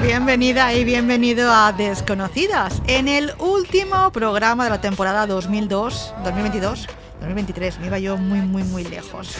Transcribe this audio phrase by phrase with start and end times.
[0.00, 6.86] Bienvenida y bienvenido a Desconocidas, en el último programa de la temporada 2002, 2022.
[7.20, 9.36] 2023, me iba yo muy, muy, muy lejos.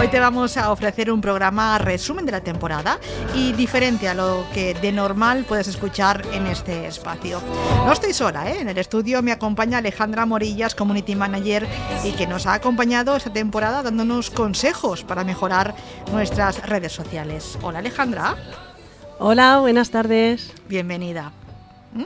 [0.00, 2.98] Hoy te vamos a ofrecer un programa resumen de la temporada
[3.34, 7.42] y diferente a lo que de normal puedes escuchar en este espacio.
[7.84, 8.62] No estoy sola, ¿eh?
[8.62, 11.68] en el estudio me acompaña Alejandra Morillas, Community Manager,
[12.02, 15.74] y que nos ha acompañado esta temporada dándonos consejos para mejorar
[16.12, 17.58] nuestras redes sociales.
[17.60, 18.36] Hola Alejandra.
[19.22, 20.50] Hola, buenas tardes.
[20.66, 21.30] Bienvenida.
[21.92, 22.04] ¿Mm?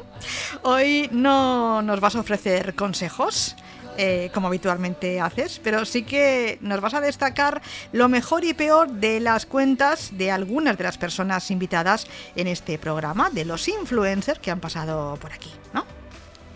[0.63, 3.55] Hoy no nos vas a ofrecer consejos,
[3.97, 8.91] eh, como habitualmente haces, pero sí que nos vas a destacar lo mejor y peor
[8.91, 14.41] de las cuentas de algunas de las personas invitadas en este programa, de los influencers
[14.41, 15.85] que han pasado por aquí, ¿no?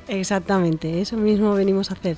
[0.09, 2.17] Exactamente, eso mismo venimos a hacer.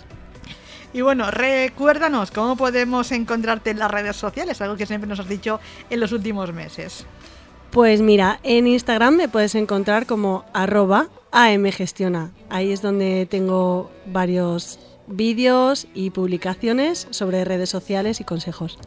[0.95, 5.29] Y bueno, recuérdanos cómo podemos encontrarte en las redes sociales, algo que siempre nos has
[5.29, 7.05] dicho en los últimos meses.
[7.71, 12.33] Pues mira, en Instagram me puedes encontrar como arroba amgestiona.
[12.49, 18.79] Ahí es donde tengo varios vídeos y publicaciones sobre redes sociales y consejos.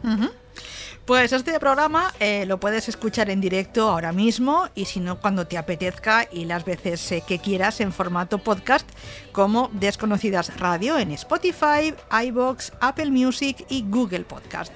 [1.04, 5.46] Pues este programa eh, lo puedes escuchar en directo ahora mismo y si no cuando
[5.46, 8.88] te apetezca y las veces eh, que quieras en formato podcast
[9.32, 11.94] como Desconocidas Radio en Spotify,
[12.26, 14.72] iBox, Apple Music y Google Podcast.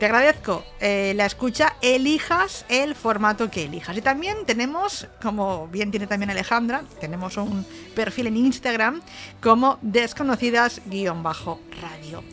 [0.00, 3.94] Te agradezco eh, la escucha, elijas el formato que elijas.
[3.94, 9.02] Y también tenemos, como bien tiene también Alejandra, tenemos un perfil en Instagram
[9.42, 12.24] como desconocidas-radio.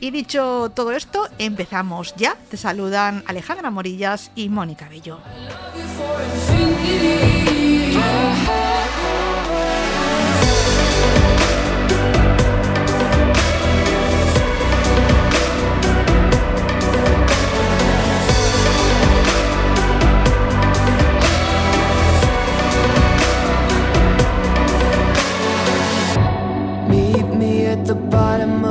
[0.00, 2.34] Y dicho todo esto, empezamos ya.
[2.50, 5.20] Te saludan Alejandra Morillas y Mónica Bello.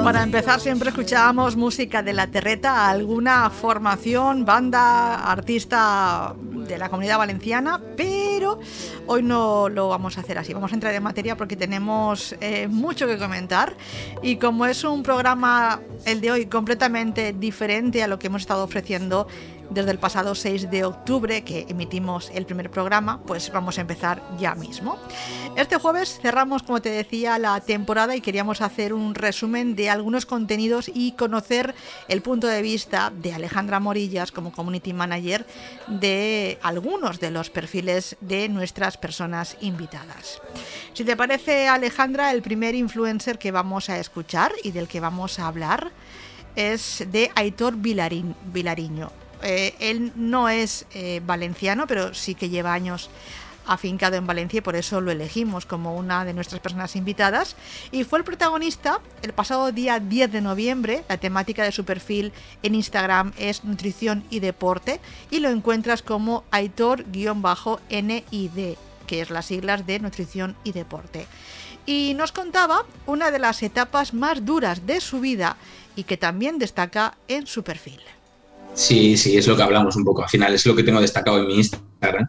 [0.03, 6.33] Para empezar, siempre escuchábamos música de la terreta, alguna formación, banda, artista
[6.67, 8.59] de la comunidad valenciana, pero
[9.05, 10.53] hoy no lo vamos a hacer así.
[10.53, 13.75] Vamos a entrar en materia porque tenemos eh, mucho que comentar
[14.23, 18.63] y como es un programa, el de hoy, completamente diferente a lo que hemos estado
[18.63, 19.27] ofreciendo
[19.71, 24.21] desde el pasado 6 de octubre que emitimos el primer programa, pues vamos a empezar
[24.37, 24.97] ya mismo.
[25.55, 30.25] Este jueves cerramos, como te decía, la temporada y queríamos hacer un resumen de algunos
[30.25, 31.73] contenidos y conocer
[32.07, 35.45] el punto de vista de Alejandra Morillas como Community Manager
[35.87, 40.41] de algunos de los perfiles de nuestras personas invitadas.
[40.93, 45.39] Si te parece, Alejandra, el primer influencer que vamos a escuchar y del que vamos
[45.39, 45.91] a hablar
[46.55, 49.20] es de Aitor Vilariño.
[49.43, 53.09] Eh, él no es eh, valenciano, pero sí que lleva años
[53.65, 57.55] afincado en Valencia y por eso lo elegimos como una de nuestras personas invitadas.
[57.91, 61.03] Y fue el protagonista el pasado día 10 de noviembre.
[61.07, 66.43] La temática de su perfil en Instagram es nutrición y deporte y lo encuentras como
[66.51, 67.57] Aitor-NID,
[69.07, 71.27] que es las siglas de nutrición y deporte.
[71.85, 75.57] Y nos contaba una de las etapas más duras de su vida
[75.95, 78.01] y que también destaca en su perfil.
[78.73, 80.23] Sí, sí, es lo que hablamos un poco.
[80.23, 82.27] Al final es lo que tengo destacado en mi Instagram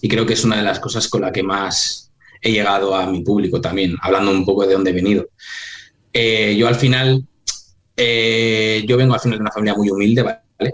[0.00, 2.10] y creo que es una de las cosas con la que más
[2.40, 5.28] he llegado a mi público también, hablando un poco de dónde he venido.
[6.12, 7.24] Eh, yo al final,
[7.96, 10.24] eh, yo vengo al final de una familia muy humilde.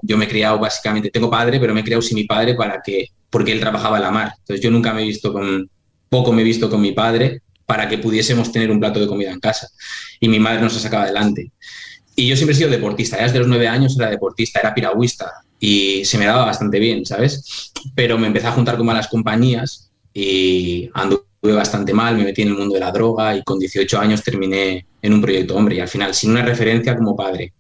[0.03, 2.81] Yo me he criado básicamente, tengo padre, pero me he criado sin mi padre para
[2.83, 4.33] que, porque él trabajaba en la mar.
[4.39, 5.69] Entonces yo nunca me he visto con,
[6.09, 9.31] poco me he visto con mi padre para que pudiésemos tener un plato de comida
[9.31, 9.69] en casa.
[10.21, 11.53] Y mi madre nos ha sacado adelante.
[12.19, 15.31] Y yo siempre he sido deportista, ya desde los nueve años era deportista, era piragüista
[15.61, 17.73] y se me daba bastante bien, ¿sabes?
[17.95, 22.49] Pero me empecé a juntar con malas compañías y anduve bastante mal, me metí en
[22.49, 25.81] el mundo de la droga y con 18 años terminé en un proyecto hombre y
[25.81, 27.53] al final sin una referencia como padre,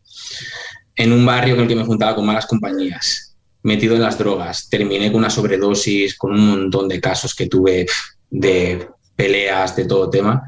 [0.94, 3.36] en un barrio con el que me juntaba con malas compañías.
[3.62, 7.84] metido en las drogas, terminé con una sobredosis, con un montón de casos que tuve
[8.30, 10.42] de peleas, de todo tema.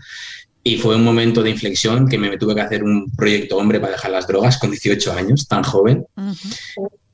[0.69, 3.93] Y fue un momento de inflexión que me tuve que hacer un proyecto hombre para
[3.93, 6.05] dejar las drogas con 18 años, tan joven.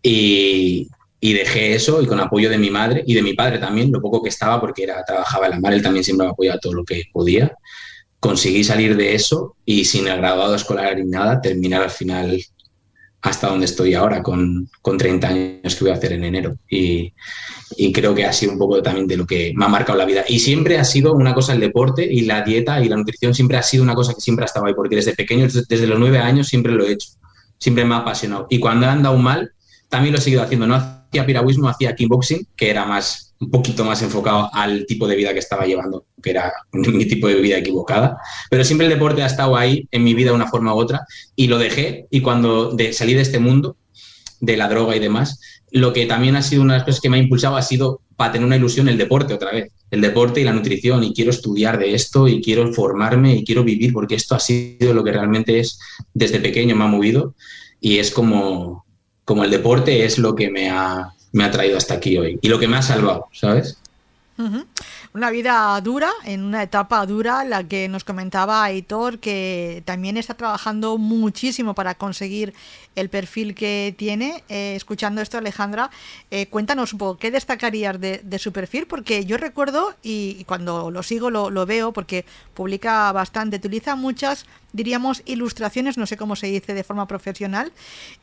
[0.02, 0.88] y,
[1.20, 4.00] y, dejé eso y con apoyo de mi madre y de mi padre también, lo
[4.00, 6.72] poco que estaba, porque era, trabajaba en la mar, él también siempre me apoyaba todo
[6.72, 7.56] lo que podía.
[8.18, 12.44] Conseguí salir de eso y sin el graduado escolar ni nada, terminar al final
[13.24, 16.58] hasta donde estoy ahora, con, con 30 años que voy a hacer en enero.
[16.68, 17.14] Y,
[17.74, 20.04] y, creo que ha sido un poco también de lo que me ha marcado la
[20.04, 20.24] vida.
[20.28, 23.56] Y siempre ha sido una cosa el deporte y la dieta y la nutrición, siempre
[23.56, 26.18] ha sido una cosa que siempre ha estado ahí, porque desde pequeño, desde los nueve
[26.18, 27.08] años, siempre lo he hecho.
[27.56, 28.46] Siempre me ha apasionado.
[28.50, 29.52] Y cuando he andado mal,
[29.88, 30.66] también lo he seguido haciendo.
[30.66, 30.74] No
[31.14, 35.32] hacía piragüismo, hacía kickboxing, que era más un poquito más enfocado al tipo de vida
[35.32, 38.16] que estaba llevando, que era mi tipo de vida equivocada.
[38.50, 41.06] Pero siempre el deporte ha estado ahí en mi vida de una forma u otra
[41.36, 43.76] y lo dejé y cuando de, salí de este mundo
[44.40, 45.40] de la droga y demás,
[45.70, 48.00] lo que también ha sido una de las cosas que me ha impulsado ha sido
[48.16, 51.30] para tener una ilusión el deporte otra vez, el deporte y la nutrición y quiero
[51.30, 55.12] estudiar de esto y quiero formarme y quiero vivir porque esto ha sido lo que
[55.12, 55.78] realmente es
[56.12, 57.34] desde pequeño me ha movido
[57.80, 58.83] y es como,
[59.24, 62.48] como el deporte es lo que me ha, me ha traído hasta aquí hoy y
[62.48, 63.78] lo que me ha salvado, ¿sabes?
[65.12, 70.34] Una vida dura, en una etapa dura, la que nos comentaba Aitor, que también está
[70.34, 72.52] trabajando muchísimo para conseguir
[72.96, 74.42] el perfil que tiene.
[74.48, 75.88] Eh, escuchando esto, Alejandra,
[76.32, 78.86] eh, cuéntanos un poco, ¿qué destacarías de, su perfil?
[78.86, 84.46] Porque yo recuerdo, y, cuando lo sigo lo, lo, veo, porque publica bastante, utiliza muchas,
[84.74, 87.72] diríamos, ilustraciones, no sé cómo se dice de forma profesional,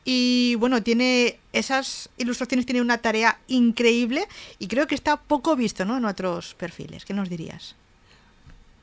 [0.04, 4.28] y bueno, tiene esas ilustraciones, tiene una tarea increíble
[4.60, 5.96] y creo que está poco visto ¿no?
[5.96, 7.04] en otros perfiles.
[7.04, 7.74] ¿Qué nos dirías?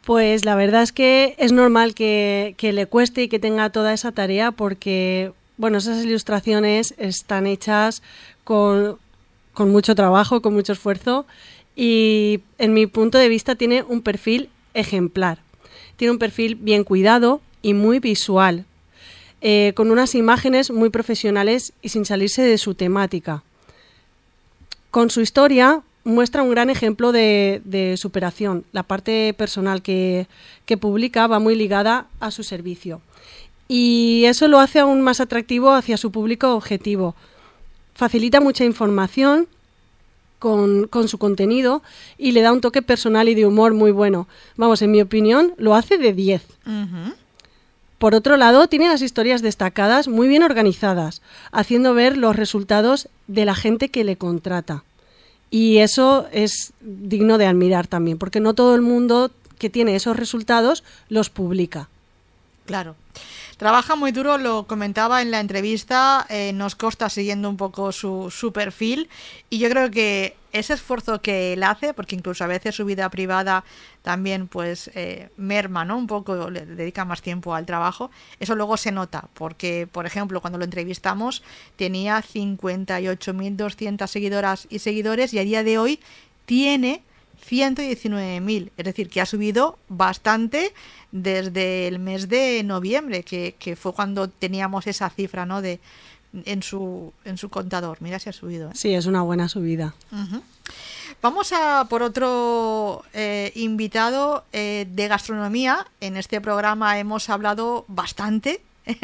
[0.04, 3.94] Pues la verdad es que es normal que, que le cueste y que tenga toda
[3.94, 8.01] esa tarea porque bueno, esas ilustraciones están hechas
[8.45, 8.98] con,
[9.57, 11.25] mucho trabajo, con mucho esfuerzo
[11.75, 15.39] y en mi punto de vista tiene un perfil ejemplar.
[15.98, 18.65] Tiene un perfil bien cuidado y muy visual,
[19.41, 23.44] eh, con unas imágenes muy profesionales y sin salirse de su temática.
[24.91, 28.65] Con su historia muestra un gran ejemplo de, superación.
[28.71, 30.27] La parte personal que,
[30.79, 33.01] publica va muy ligada a su servicio
[33.67, 37.15] y eso lo hace aún más atractivo hacia su público objetivo.
[37.94, 39.47] Facilita mucha información
[40.39, 41.83] con, su contenido
[42.17, 44.27] y le da un toque personal y de humor muy bueno.
[44.57, 46.41] Vamos, en mi opinión, lo hace de 10.
[48.00, 53.44] Por otro lado, tiene las historias destacadas muy bien organizadas, haciendo ver los resultados de
[53.44, 54.84] la gente que le contrata.
[55.51, 60.16] Y eso es digno de admirar también, porque no todo el mundo que tiene esos
[60.16, 61.90] resultados los publica.
[62.66, 62.96] Claro.
[63.57, 68.31] Trabaja muy duro, lo comentaba en la entrevista, eh, nos consta siguiendo un poco su,
[68.31, 69.10] su perfil
[69.50, 73.10] y yo creo que ese esfuerzo que él hace, porque incluso a veces su vida
[73.10, 73.63] privada
[74.01, 75.98] también pues eh, merma, ¿no?
[75.98, 80.42] Un poco, le dedica más tiempo al trabajo, eso luego se nota, porque por ejemplo
[80.42, 81.44] cuando lo entrevistamos
[81.75, 86.00] tenía 58.200 seguidoras y seguidores y a día de hoy
[86.46, 87.04] tiene
[87.48, 90.74] 119.000, es decir, que ha subido bastante
[91.12, 95.62] desde el mes de noviembre, que, fue cuando teníamos esa cifra ¿no?
[95.62, 95.80] de,
[96.45, 97.97] en, su, en su contador.
[98.01, 98.69] Mira si ha subido.
[98.69, 98.73] ¿eh?
[98.75, 99.93] Sí, es una buena subida.
[101.21, 105.86] Vamos a por otro eh, invitado eh, de gastronomía.
[106.01, 108.62] En este programa hemos hablado bastante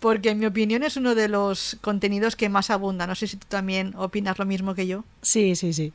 [0.00, 3.06] porque en mi opinión es uno de los contenidos que más abunda.
[3.06, 5.04] No sé si tú también opinas lo mismo que yo.
[5.22, 5.92] Sí, sí, sí.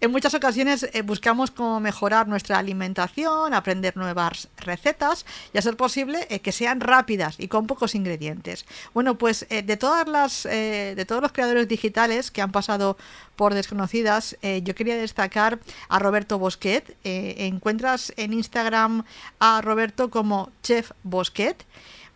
[0.00, 5.76] En muchas ocasiones eh, buscamos cómo mejorar nuestra alimentación, aprender nuevas recetas y a ser
[5.76, 8.64] posible eh, que sean rápidas y con pocos ingredientes.
[8.94, 12.96] Bueno, pues eh, de todas las de todos los creadores digitales que han pasado
[13.36, 16.96] por desconocidas, yo quería destacar a Roberto Bosquet.
[17.02, 19.04] encuentras en Instagram
[19.38, 21.64] a Roberto como Chef Bosquet.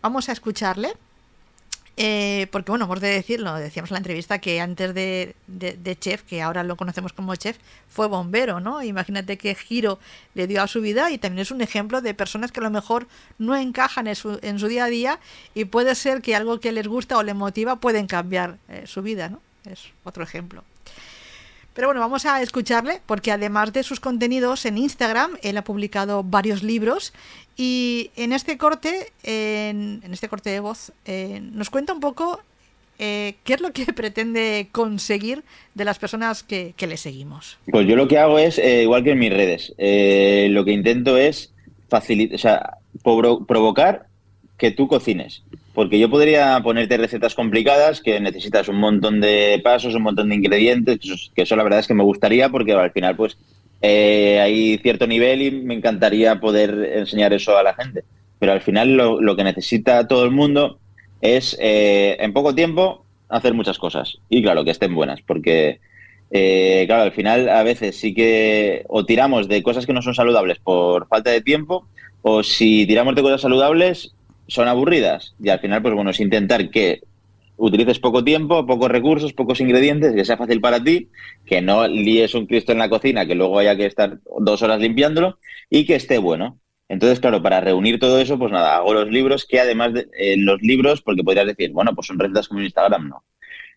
[0.01, 0.93] Vamos a escucharle.
[1.99, 6.43] Eh, porque bueno, hemos de decirlo, decíamos en la entrevista que antes de, chef, que
[6.43, 8.83] ahora lo conocemos como chef, fue bombero, ¿no?
[8.83, 9.97] Imagínate qué giro
[10.35, 12.69] le dio a su vida y también es un ejemplo de personas que a lo
[12.69, 13.07] mejor
[13.39, 15.19] no encajan en su, en su día a día
[15.55, 19.01] y puede ser que algo que les gusta o les motiva pueden cambiar eh, su
[19.01, 19.41] vida, ¿no?
[19.65, 20.63] Es otro ejemplo.
[21.77, 26.23] Pero bueno, vamos a escucharle porque además de sus contenidos en Instagram, él ha publicado
[26.23, 27.13] varios libros
[27.55, 32.41] y en este corte, en, este corte de voz, eh, nos cuenta un poco
[32.97, 35.43] eh, qué es lo que pretende conseguir
[35.75, 37.59] de las personas que, le seguimos.
[37.69, 41.15] Pues yo lo que hago es, eh, igual que en mis redes, lo que intento
[41.15, 41.53] es
[41.89, 44.06] facilitar, o sea, provocar
[44.57, 45.43] que tú cocines.
[45.73, 50.35] Porque yo podría ponerte recetas complicadas que necesitas un montón de pasos, un montón de
[50.35, 50.99] ingredientes,
[51.35, 53.37] que eso la verdad es que me gustaría porque al final pues
[53.81, 58.03] eh, hay cierto nivel y me encantaría poder enseñar eso a la gente.
[58.39, 60.79] Pero al final lo, que necesita todo el mundo
[61.21, 64.17] es eh, en poco tiempo hacer muchas cosas.
[64.29, 65.79] Y claro, que estén buenas, porque
[66.31, 70.15] eh, claro, al final a veces sí que o tiramos de cosas que no son
[70.15, 71.87] saludables por falta de tiempo,
[72.21, 74.13] o si tiramos de cosas saludables
[74.47, 75.35] son aburridas.
[75.41, 77.01] Y al final, pues bueno, es intentar que
[77.57, 81.09] utilices poco tiempo, pocos recursos, pocos ingredientes, que sea fácil para ti,
[81.45, 84.79] que no líes un Cristo en la cocina, que luego haya que estar dos horas
[84.79, 85.39] limpiándolo
[85.69, 86.59] y que esté bueno.
[86.89, 90.61] Entonces, claro, para reunir todo eso, pues nada, hago los libros que además de los
[90.61, 93.23] libros, porque podrías decir, bueno, pues son recetas como en Instagram, no.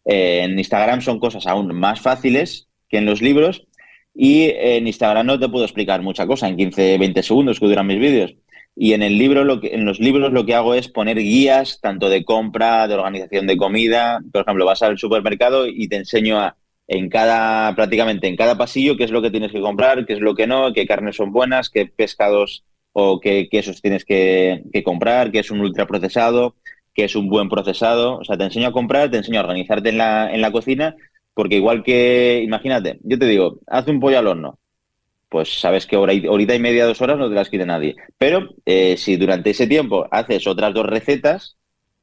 [0.05, 3.67] Eh, en Instagram son cosas aún más fáciles que en los libros
[4.15, 7.87] y en Instagram no te puedo explicar mucha cosa en 15, 20 segundos que duran
[7.87, 8.35] mis vídeos.
[8.77, 11.81] Y en el libro, lo que, en los libros lo que hago es poner guías
[11.81, 14.21] tanto de compra, de organización de comida.
[14.33, 16.39] Por ejemplo, vas al supermercado y te enseño
[16.87, 20.21] en cada, prácticamente en cada pasillo, qué es lo que tienes que comprar, qué es
[20.21, 25.31] lo que no, qué carnes son buenas, qué pescados o qué quesos tienes que, comprar,
[25.31, 26.57] qué es un ultraprocesado,
[26.95, 28.19] qué es un buen procesado.
[28.19, 30.97] O sea, te enseño a comprar, te enseño a organizarte en la, en la cocina,
[31.35, 34.59] porque igual que, imagínate, yo te digo, haz un pollo al horno
[35.31, 37.97] pues sabes que hora y, horita y media, dos horas no te las quite nadie.
[38.19, 41.57] Pero eh, si durante ese tiempo haces otras dos recetas,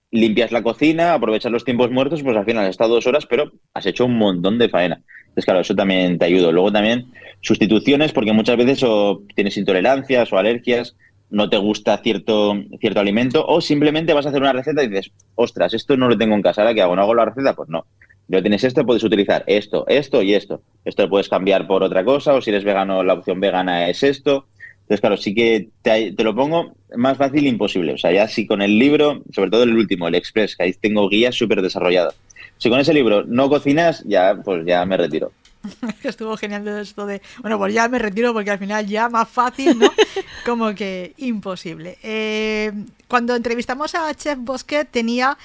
[0.10, 3.52] limpias la cocina, aprovechas los tiempos muertos, pues al final has estado dos horas, pero
[3.74, 5.02] has hecho un montón de faena.
[5.20, 6.52] Entonces, claro, eso también te ayuda.
[6.52, 10.96] Luego también sustituciones, porque muchas veces o tienes intolerancias o alergias,
[11.30, 15.12] no te gusta cierto, cierto alimento, o simplemente vas a hacer una receta y dices,
[15.36, 16.96] ostras, esto no lo tengo en casa, ¿ahora qué hago?
[16.96, 17.54] ¿No hago la receta?
[17.54, 17.86] Pues no
[18.28, 20.62] ya tienes esto, puedes utilizar esto, esto y esto.
[20.84, 24.04] Esto lo puedes cambiar por otra cosa, o si eres vegano, la opción vegana es
[24.04, 24.48] esto.
[24.82, 27.94] Entonces, claro, sí que te, lo pongo más fácil e imposible.
[27.94, 30.74] O sea, ya si con el libro, sobre todo el último, el Express, que ahí
[30.74, 32.16] tengo guías súper desarrolladas.
[32.58, 35.32] Si con ese libro no cocinas, ya, pues ya me retiro.
[36.04, 39.78] Estuvo genial esto de, bueno, pues ya me retiro porque al final ya más fácil,
[39.78, 39.92] ¿no?
[40.46, 41.98] Como que imposible.
[42.04, 42.72] Eh,
[43.08, 45.38] cuando entrevistamos a Chef Bosquet tenía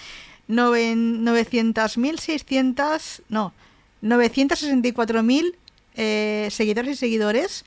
[0.49, 3.53] 900.600, no,
[4.03, 5.55] 964.000
[5.95, 7.65] eh, seguidores y seguidores.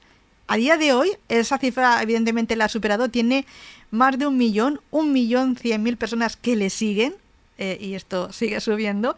[0.47, 3.45] A día de hoy, esa cifra evidentemente la ha superado, tiene
[3.91, 7.15] más de un millón, un millón cien mil personas que le siguen.
[7.57, 9.15] Eh, y esto sigue subiendo.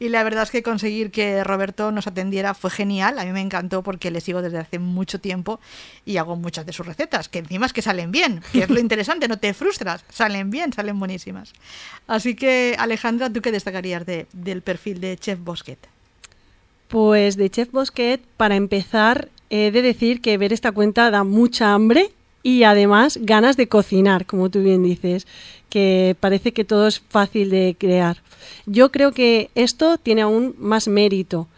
[0.00, 3.18] Y la verdad es que conseguir que Roberto nos atendiera fue genial.
[3.18, 5.60] A mí me encantó porque le sigo desde hace mucho tiempo
[6.04, 8.80] y hago muchas de sus recetas, que encima es que salen bien, que es lo
[8.86, 11.52] interesante, no te frustras, salen bien, salen buenísimas.
[12.06, 15.78] Así que, Alejandra, ¿tú qué destacarías de, del perfil de Chef Bosquet?
[16.88, 21.72] Pues de Chef Bosquet, para empezar, he de decir que ver esta cuenta da mucha
[21.72, 22.10] hambre
[22.46, 25.26] y además ganas de cocinar, como tú bien dices,
[25.76, 28.22] que parece que todo es fácil de crear.
[28.64, 31.48] Yo creo que esto tiene aún más mérito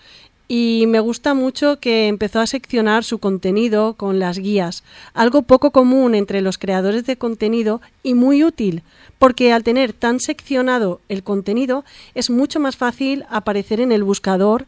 [0.48, 4.82] y me gusta mucho que empezó a seccionar su contenido con las guías,
[5.14, 8.82] algo poco común entre los creadores de contenido y muy útil,
[9.20, 11.84] porque al tener tan seccionado el contenido
[12.16, 14.66] es mucho más fácil aparecer en el buscador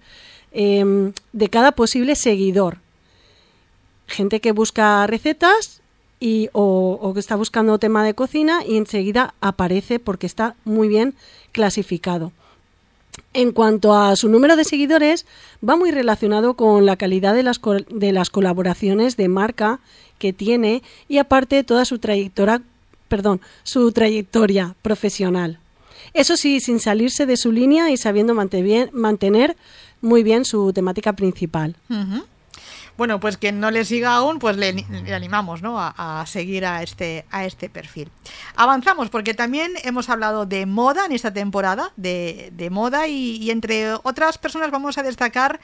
[0.52, 2.78] em, de cada posible seguidor.
[4.06, 5.79] Gente que busca recetas
[6.20, 11.14] y, o, que está buscando tema de cocina y enseguida aparece porque está muy bien
[11.50, 12.30] clasificado.
[13.32, 15.26] En cuanto a su número de seguidores,
[15.66, 19.80] va muy relacionado con la calidad de las, de las colaboraciones de marca
[20.18, 22.62] que tiene y aparte toda su trayectoria,
[23.08, 25.58] perdón, su trayectoria profesional.
[26.12, 29.56] Eso sí, sin salirse de su línea y sabiendo mantener
[30.00, 31.76] muy bien su temática principal.
[33.00, 35.76] Bueno, pues quien no le siga aún, pues le, animamos ¿no?
[35.80, 38.10] a, seguir a este, a este perfil.
[38.56, 44.36] Avanzamos porque también hemos hablado de moda en esta temporada, de, moda y, entre otras
[44.36, 45.60] personas vamos a destacar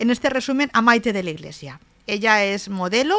[0.00, 1.78] en este resumen a Maite de la Iglesia.
[2.08, 3.16] Ella es modelo,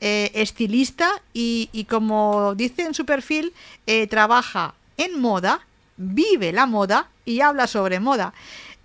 [0.00, 3.54] eh, estilista y, como dice en su perfil,
[3.86, 5.60] eh, trabaja en moda,
[5.96, 8.34] vive la moda y habla sobre moda.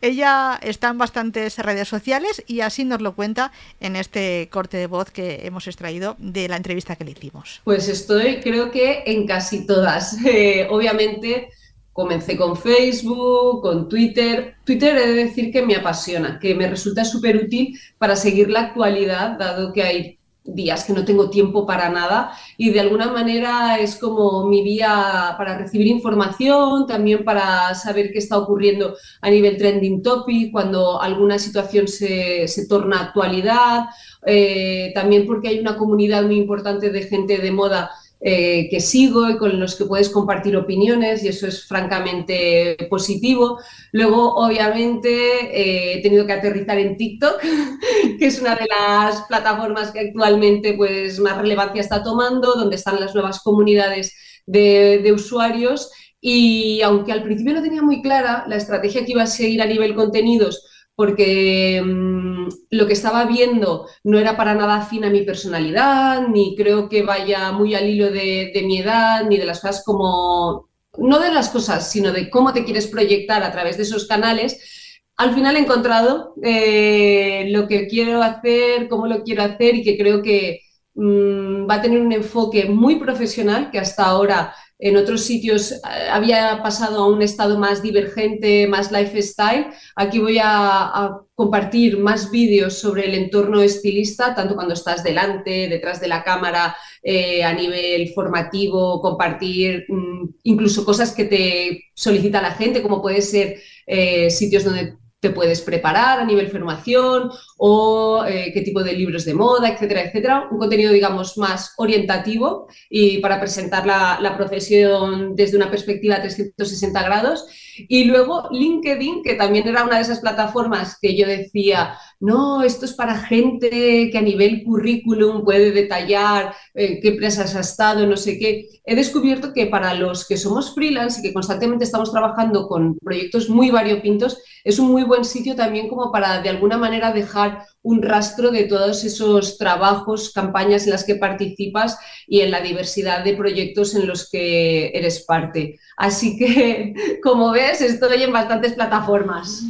[0.01, 4.87] Ella está en bastantes redes sociales y así nos lo cuenta en este corte de
[4.87, 7.61] voz que hemos extraído de la entrevista que le hicimos.
[7.63, 10.17] Pues estoy, creo que en casi todas.
[10.31, 11.49] Eh, obviamente
[11.91, 14.55] comencé con Facebook, con Twitter.
[14.63, 18.61] Twitter he de decir que me apasiona, que me resulta súper útil para seguir la
[18.61, 20.18] actualidad, dado que hay
[20.53, 25.35] días que no tengo tiempo para nada y de alguna manera es como mi vía
[25.37, 31.39] para recibir información, también para saber qué está ocurriendo a nivel trending topic, cuando alguna
[31.39, 33.85] situación se, se torna actualidad,
[34.25, 39.29] eh, también porque hay una comunidad muy importante de gente de moda eh, que sigo
[39.29, 43.59] y con los que puedes compartir opiniones y eso es francamente positivo.
[43.93, 47.39] Luego, obviamente, eh, he tenido que aterrizar en TikTok,
[48.19, 52.99] que es una de las plataformas que actualmente pues, más relevancia está tomando, donde están
[52.99, 54.13] las nuevas comunidades
[54.45, 55.89] de, usuarios.
[56.19, 59.65] Y aunque al principio no tenía muy clara la estrategia que iba a seguir a
[59.65, 62.28] nivel contenidos, porque mm,
[62.69, 67.03] lo que estaba viendo no era para nada afín a mi personalidad, ni creo que
[67.03, 71.49] vaya muy al hilo de, mi edad, ni de las cosas como, no de las
[71.49, 74.95] cosas, sino de cómo te quieres proyectar a través de esos canales.
[75.17, 79.97] Al final he encontrado eh, lo que quiero hacer, cómo lo quiero hacer y que
[79.97, 80.61] creo que
[80.95, 85.77] mm, va a tener un enfoque muy profesional que hasta ahora en otros sitios eh,
[86.09, 89.67] había pasado a un estado más divergente, más lifestyle.
[89.95, 96.01] Aquí voy a, compartir más vídeos sobre el entorno estilista, tanto cuando estás delante, detrás
[96.01, 102.51] de la cámara, eh, a nivel formativo, compartir mm, incluso cosas que te solicita la
[102.51, 103.57] gente, como puede ser
[103.87, 109.25] eh, sitios donde te puedes preparar a nivel formación o eh, qué tipo de libros
[109.25, 110.47] de moda, etcétera, etcétera.
[110.49, 117.03] Un contenido, digamos, más orientativo y para presentar la, la profesión desde una perspectiva 360
[117.03, 117.45] grados.
[117.87, 122.83] Y luego LinkedIn, que también era una de esas plataformas que yo decía, no, esto
[122.83, 128.17] es para gente que a nivel currículum puede detallar eh, qué empresas ha estado, no
[128.17, 128.67] sé qué.
[128.83, 133.49] He descubierto que para los que somos freelance y que constantemente estamos trabajando con proyectos
[133.49, 138.01] muy variopintos, es un muy buen sitio también como para de alguna manera dejar un
[138.01, 141.97] rastro de todos esos trabajos, campañas en las que participas
[142.27, 145.79] y en la diversidad de proyectos en los que eres parte.
[145.95, 149.63] Así que, como ves, estoy en bastantes plataformas.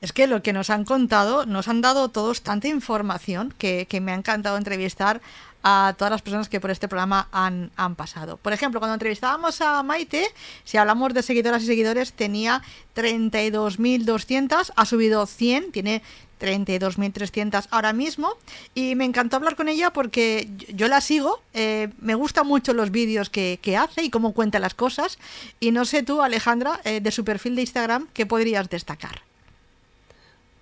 [0.00, 4.12] Es que lo que nos han contado, nos han dado todos tanta información que, me
[4.12, 5.20] ha encantado entrevistar
[5.64, 8.36] a todas las personas que por este programa han, pasado.
[8.36, 10.24] Por ejemplo, cuando entrevistábamos a Maite,
[10.62, 12.62] si hablamos de seguidoras y seguidores, tenía
[12.94, 16.02] 32.200, ha subido 100, tiene
[16.38, 18.34] 32.300 ahora mismo
[18.76, 22.92] y me encantó hablar con ella porque yo la sigo, eh, me gustan mucho los
[22.92, 25.18] vídeos que, hace y cómo cuenta las cosas
[25.58, 29.27] y no sé tú Alejandra, eh, de su perfil de Instagram, ¿qué podrías destacar?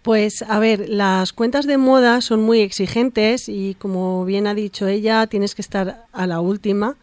[0.06, 4.86] Pues a ver, las cuentas de moda son muy exigentes y como bien ha dicho
[4.86, 6.94] ella, tienes que estar a la última.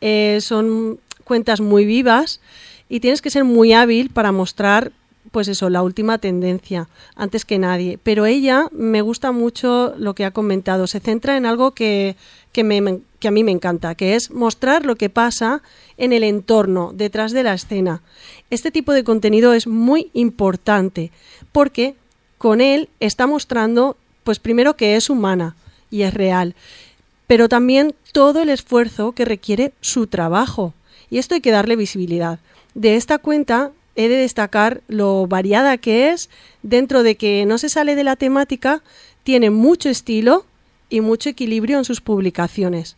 [0.00, 2.40] Eh, son cuentas muy vivas
[2.88, 4.90] y tienes que ser muy hábil para mostrar
[5.30, 8.00] pues eso, la última tendencia, antes que nadie.
[8.02, 12.16] Pero ella me gusta mucho lo que ha comentado, se centra en algo que,
[12.50, 15.62] que, que a mí me encanta, que es mostrar lo que pasa
[15.98, 18.02] en el entorno, detrás de la escena.
[18.50, 21.12] Este tipo de contenido es muy importante
[21.52, 21.94] porque
[22.40, 25.56] con él está mostrando, pues primero que es humana
[25.90, 26.54] y es real,
[27.26, 30.72] pero también todo el esfuerzo que requiere su trabajo.
[31.10, 32.38] Y esto hay que darle visibilidad.
[32.72, 36.30] De esta cuenta he de destacar lo variada que es,
[36.62, 38.82] dentro de que no se sale de la temática,
[39.22, 40.46] tiene mucho estilo
[40.88, 42.96] y mucho equilibrio en sus publicaciones.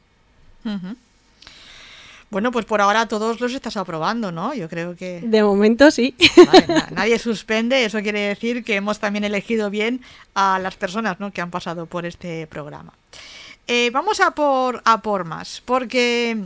[2.32, 4.54] Bueno, pues por ahora todos los estás aprobando, ¿no?
[4.54, 5.20] Yo creo que...
[5.20, 6.14] De momento sí.
[6.90, 10.00] nadie suspende, eso quiere decir que hemos también elegido bien
[10.32, 11.30] a las personas ¿no?
[11.30, 12.94] que han pasado por este programa.
[13.66, 16.38] Eh, vamos a por, a por más, porque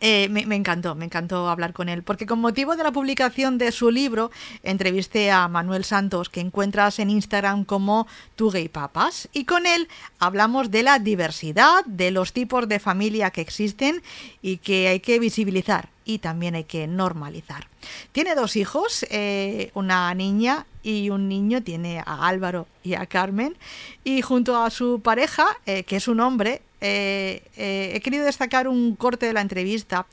[0.00, 3.70] eh, me, encantó, me encantó hablar con él, porque con motivo de la publicación de
[3.70, 4.30] su libro,
[4.62, 9.88] entrevisté a Manuel Santos, que encuentras en Instagram como Tu Gay Papas, y con él
[10.18, 14.02] hablamos de la diversidad, de los tipos de familia que existen
[14.40, 17.68] y que hay que visibilizar y también hay que normalizar.
[18.12, 23.56] Tiene dos hijos, eh, una niña y un niño, tiene a Álvaro y a Carmen,
[24.02, 28.96] y junto a su pareja, eh, que es un hombre, eh, he querido destacar un
[28.96, 30.06] corte de la entrevista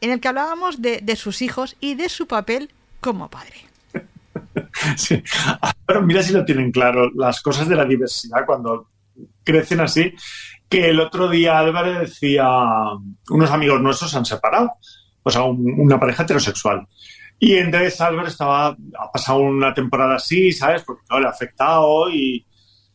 [0.00, 3.56] en el que hablábamos de, sus hijos y de su papel como padre.
[4.96, 5.22] Sí.
[6.02, 8.88] Mira si lo tienen claro, las cosas de la diversidad cuando
[9.42, 10.12] crecen así,
[10.68, 12.46] que el otro día Álvaro decía,
[13.30, 14.72] unos amigos nuestros se han separado
[15.24, 16.86] o sea, una pareja heterosexual.
[17.40, 20.82] Y entonces Álvaro estaba, ha pasado una temporada así, ¿sabes?
[20.84, 22.46] Porque le ha afectado y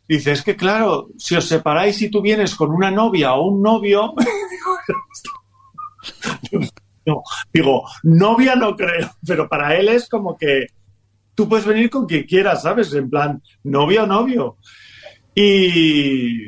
[0.09, 3.61] dice, es que claro, si os separáis y tú vienes con una novia o un
[3.61, 4.13] novio,
[7.05, 10.67] no, digo, novia no creo, pero para él es como que
[11.35, 12.93] tú puedes venir con quien quieras, ¿sabes?
[12.93, 14.57] En plan, novia o novio.
[15.35, 16.47] Y...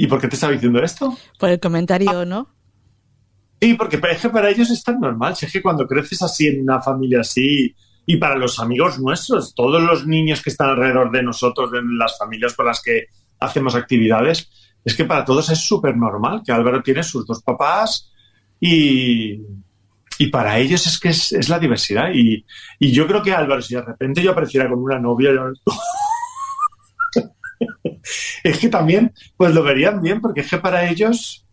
[0.00, 1.16] ¿Y por qué te estaba diciendo esto?
[1.38, 2.48] Por el comentario, ¿no?
[3.60, 5.34] Sí, porque es que para ellos es tan normal.
[5.34, 7.74] Si es que cuando creces así en una familia así,
[8.10, 12.16] y para los amigos nuestros, todos los niños que están alrededor de nosotros, en las
[12.16, 14.48] familias con las que hacemos actividades,
[14.82, 18.10] es que para todos es súper normal que Álvaro tiene sus dos papás,
[18.58, 19.42] y,
[20.18, 22.08] y para ellos es que es, la diversidad.
[22.14, 22.46] Y,
[22.78, 25.30] y, yo creo que Álvaro, si de repente yo apareciera con una novia,
[28.42, 31.46] es que también pues lo verían bien, porque es que para ellos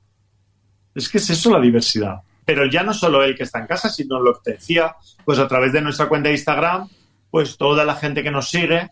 [0.95, 2.21] es que es eso la diversidad.
[2.45, 5.39] Pero ya no solo el que está en casa, sino lo que te decía, pues
[5.39, 6.88] a través de nuestra cuenta de Instagram,
[7.31, 8.89] pues toda la gente que nos sigue,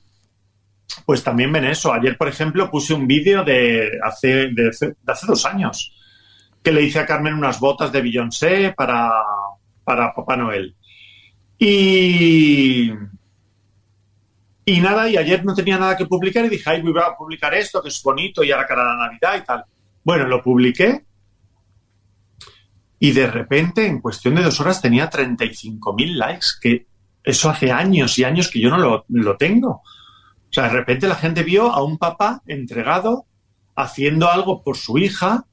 [1.06, 1.94] pues también ven eso.
[1.94, 4.72] Ayer, por ejemplo, puse un vídeo de hace, de,
[5.08, 5.94] hace dos años
[6.62, 9.12] que le hice a Carmen unas botas de Beyoncé para,
[9.84, 10.76] para Papá Noel.
[11.60, 12.92] Y,
[14.66, 17.54] y nada, y ayer no tenía nada que publicar y dije, ay, voy a publicar
[17.54, 19.66] esto, que es bonito y ahora cara la Navidad y tal.
[20.04, 21.06] Bueno, lo publiqué
[23.04, 26.88] y de repente, en cuestión de dos horas, tenía 35.000 likes, que
[27.22, 29.72] eso hace años y años que yo no lo, lo tengo.
[29.72, 33.26] O sea, de repente la gente vio a un papá entregado
[33.76, 35.46] haciendo algo por su hija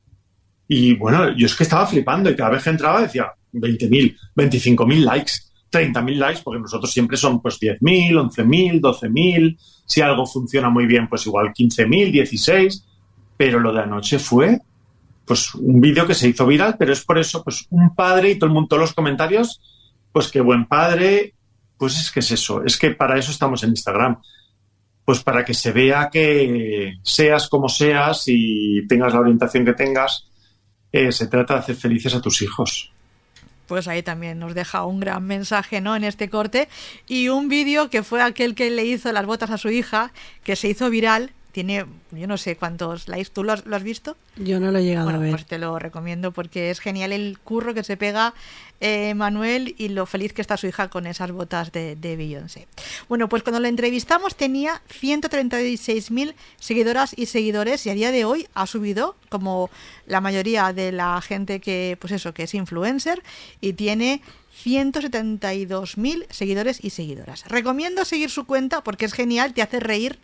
[0.69, 5.01] y bueno, yo es que estaba flipando y cada vez que entraba decía 20.000, 25.000
[5.01, 5.33] likes,
[5.73, 11.09] 30.000 likes, porque nosotros siempre son pues 10.000, 11.000, 12.000, si algo funciona muy bien
[11.09, 12.87] pues igual 15.000, 16,
[13.37, 14.61] pero lo de anoche fue
[15.31, 18.35] pues un vídeo que se hizo viral, pero es por eso, pues un padre y
[18.35, 19.61] todo el mundo, todos los comentarios,
[20.11, 21.35] pues qué buen padre,
[21.79, 24.21] pues es que es eso, es que para eso estamos en Instagram,
[25.05, 30.27] pues para que se vea que seas como seas y tengas la orientación que tengas,
[30.91, 32.91] eh, se trata de hacer felices a tus hijos.
[33.69, 35.95] Pues ahí también nos deja un gran mensaje ¿no?
[35.95, 36.69] en este corte.
[37.07, 40.13] Y un vídeo que fue aquel que le hizo las botas a su hija,
[40.43, 43.31] que se hizo viral tiene, yo no sé cuántos likes.
[43.33, 44.17] ¿Tú lo has, visto?
[44.37, 45.31] Yo no lo he llegado a ver.
[45.31, 48.35] Pues te lo recomiendo porque es genial el curro que se pega
[48.81, 52.67] eh, Manuel y lo feliz que está su hija con esas botas de, de Beyoncé.
[53.09, 58.49] Bueno, pues cuando la entrevistamos tenía 136.000 seguidoras y seguidores y a día de hoy
[58.55, 59.71] ha subido como
[60.07, 63.23] la mayoría de la gente que, pues eso, que es influencer
[63.61, 64.23] y tiene
[64.65, 67.45] 172.000 seguidores y seguidoras.
[67.49, 70.19] Recomiendo seguir su cuenta porque es genial, te hace reír,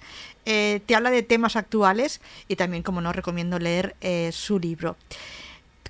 [0.44, 4.96] eh, te habla de temas actuales y también, como no, recomiendo leer eh, su libro.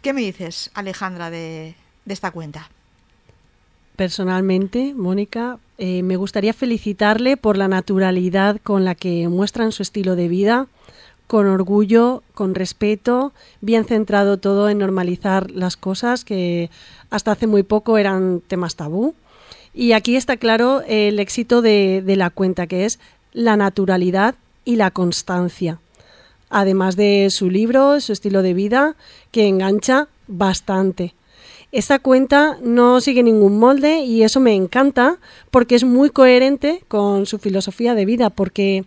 [0.02, 1.74] ¿Qué me dices, Alejandra, de,
[2.06, 2.70] esta cuenta?
[3.96, 10.14] Personalmente, Mónica, eh, me gustaría felicitarle por la naturalidad con la que muestran su estilo
[10.14, 10.68] de vida,
[11.26, 16.70] con orgullo, con respeto, bien centrado todo en normalizar las cosas que
[17.10, 19.14] hasta hace muy poco eran temas tabú.
[19.74, 22.98] Y aquí está claro el éxito de, la cuenta, que es
[23.32, 25.78] la naturalidad y la constancia.
[26.48, 28.96] Además de su libro, su estilo de vida,
[29.32, 31.14] que engancha bastante.
[31.72, 35.18] Esta cuenta no sigue ningún molde y eso me encanta
[35.50, 38.84] porque es muy coherente con su filosofía de vida, porque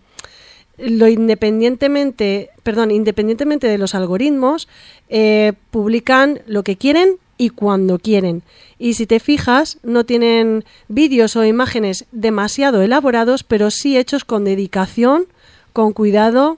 [0.81, 4.67] lo independientemente, perdón, independientemente de los algoritmos,
[5.09, 8.43] eh, publican lo que quieren y cuando quieren.
[8.77, 14.43] Y si te fijas, no tienen vídeos o imágenes demasiado elaborados, pero sí hechos con
[14.43, 15.25] dedicación,
[15.73, 16.57] con cuidado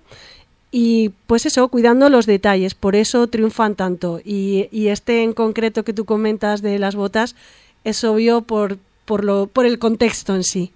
[0.71, 2.73] y pues eso, cuidando los detalles.
[2.73, 4.21] Por eso triunfan tanto.
[4.23, 7.35] Y, y este en concreto que tú comentas de las botas
[7.83, 10.71] es obvio por, por, lo, por el contexto en sí.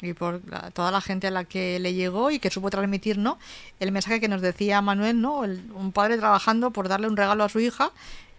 [0.00, 0.40] Y por
[0.72, 3.38] toda la gente a la que le llegó y que supo transmitir ¿no?
[3.80, 5.40] el mensaje que nos decía Manuel, ¿no?
[5.40, 7.90] un padre trabajando por darle un regalo a su hija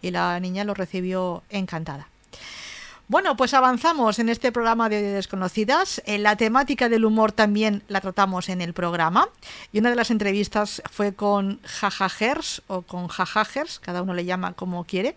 [0.02, 2.08] y la niña lo recibió encantada.
[3.10, 6.00] Bueno, pues avanzamos en este programa de Desconocidas.
[6.06, 9.28] En la temática del humor también la tratamos en el programa.
[9.74, 14.54] Y una de las entrevistas fue con Jajajers o con Jajajers, cada uno le llama
[14.54, 15.16] como quiere.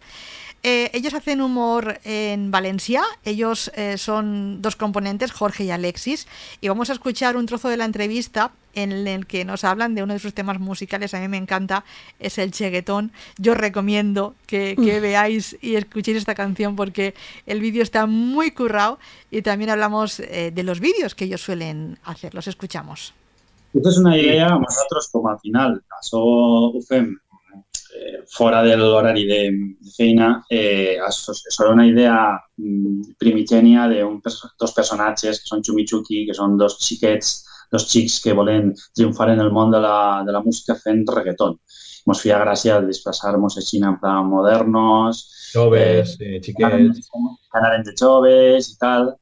[0.64, 6.28] Eh, ellos hacen humor en Valencia, ellos eh, son dos componentes, Jorge y Alexis,
[6.60, 10.04] y vamos a escuchar un trozo de la entrevista en el que nos hablan de
[10.04, 11.84] uno de sus temas musicales, a mí me encanta,
[12.20, 13.10] es el cheguetón.
[13.38, 17.14] Yo recomiendo que, veáis y escuchéis esta canción porque
[17.46, 19.00] el vídeo está muy currado
[19.32, 23.12] y también hablamos eh, de los vídeos que ellos suelen hacer, los escuchamos.
[23.74, 27.18] Esto es una idea, nosotros como al final, caso UFEM
[27.94, 29.40] eh, fora de l'horari de,
[29.80, 32.16] de feina, eh, és una idea
[32.56, 37.32] mm, primigènia de un, dos personatges que són Chumichuki, que són dos xiquets,
[37.72, 41.56] dos xics que volen triomfar en el món de la, de la música fent reggaeton.
[42.02, 47.08] Ens feia gràcia desplaçar-nos així en plan modernos, joves, eh, xiquets,
[47.54, 49.12] anaren de joves i tal.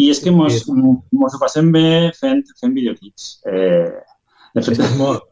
[0.00, 3.28] I és que mos ho passem bé fent, fent videoclips.
[3.50, 3.90] Eh,
[4.54, 5.26] de fet, és molt,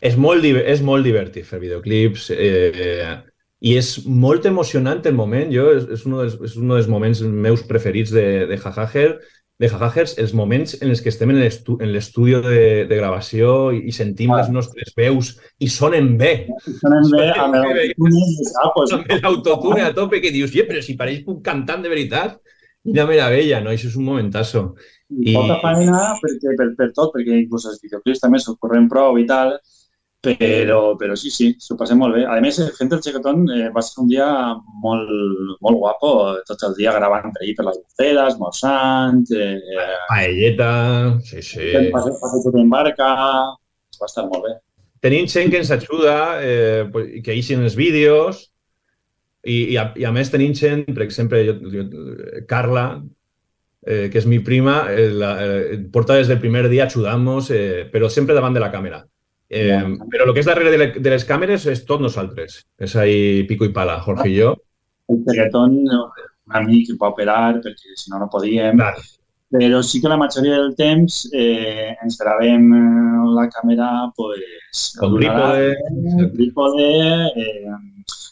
[0.00, 3.16] és molt, és molt divertit fer videoclips eh,
[3.60, 5.48] i és molt emocionant el moment.
[5.52, 9.18] Jo, és, és, un dels, és un dels moments meus preferits de, de Jajager
[9.56, 13.70] de Jajajers els moments en els que estem en l'estu- en l'estudi de, de gravació
[13.72, 14.42] i, i sentim Ah.
[14.42, 16.46] les nostres veus i sonen bé.
[16.82, 17.54] Sonen bé Sonen
[18.92, 22.36] Amb l'autotune a tope que dius, "Ie, però si pareix un cantant de veritat.
[22.84, 23.70] Quina meravella, no?
[23.70, 24.74] Això és un momentazo.
[25.08, 29.16] i poca feina perquè, per, per tot, perquè inclús els videoclips també s'ho corren prou
[29.18, 29.52] i tal,
[30.20, 32.24] però, però sí, sí, s'ho passem molt bé.
[32.26, 34.26] A més, Gent del Xecotón eh, va ser un dia
[34.82, 35.10] molt,
[35.62, 36.12] molt guapo,
[36.48, 40.72] tot el dia gravant per ahir per les Buceres, esmorzant, eh, eh, Paelleta,
[41.26, 41.70] sí, sí.
[41.94, 43.10] passeig passeig en barca,
[44.00, 44.56] va estar molt bé.
[45.04, 48.46] Tenim gent que ens ajuda, eh, que eixin els vídeos,
[49.46, 51.84] i, i, a, i a més tenim gent, per exemple, jo, jo,
[52.50, 52.88] Carla,
[53.86, 57.84] eh, que és mi prima, eh, la, eh, porta des del primer dia ajudant-nos, eh,
[57.92, 59.04] però sempre davant de la càmera.
[59.48, 62.60] Eh, però el que és darrere de, le, de les càmeres és tot nosaltres.
[62.82, 64.54] És ahí pico i pala, Jorge i jo.
[65.12, 68.80] El Xecotón, un amic que va operar, perquè si no, no podíem.
[68.80, 68.96] Clar.
[69.56, 75.14] Però sí que la majoria del temps eh, ens gravem eh, la càmera pues, Con
[76.34, 76.88] trípode,
[77.38, 77.76] eh,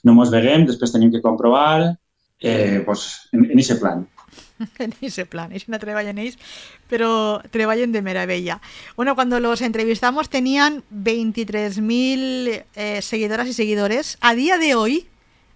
[0.04, 1.94] no mos veguem, després tenim que comprovar,
[2.42, 4.02] eh, pues, en, en ese plan.
[4.78, 6.38] en ese plan, ells no treballen ells,
[6.88, 8.60] però treballen de meravella.
[8.96, 14.18] Bueno, cuando los entrevistamos tenían 23.000 eh, seguidoras y seguidores.
[14.20, 15.08] A día de hoy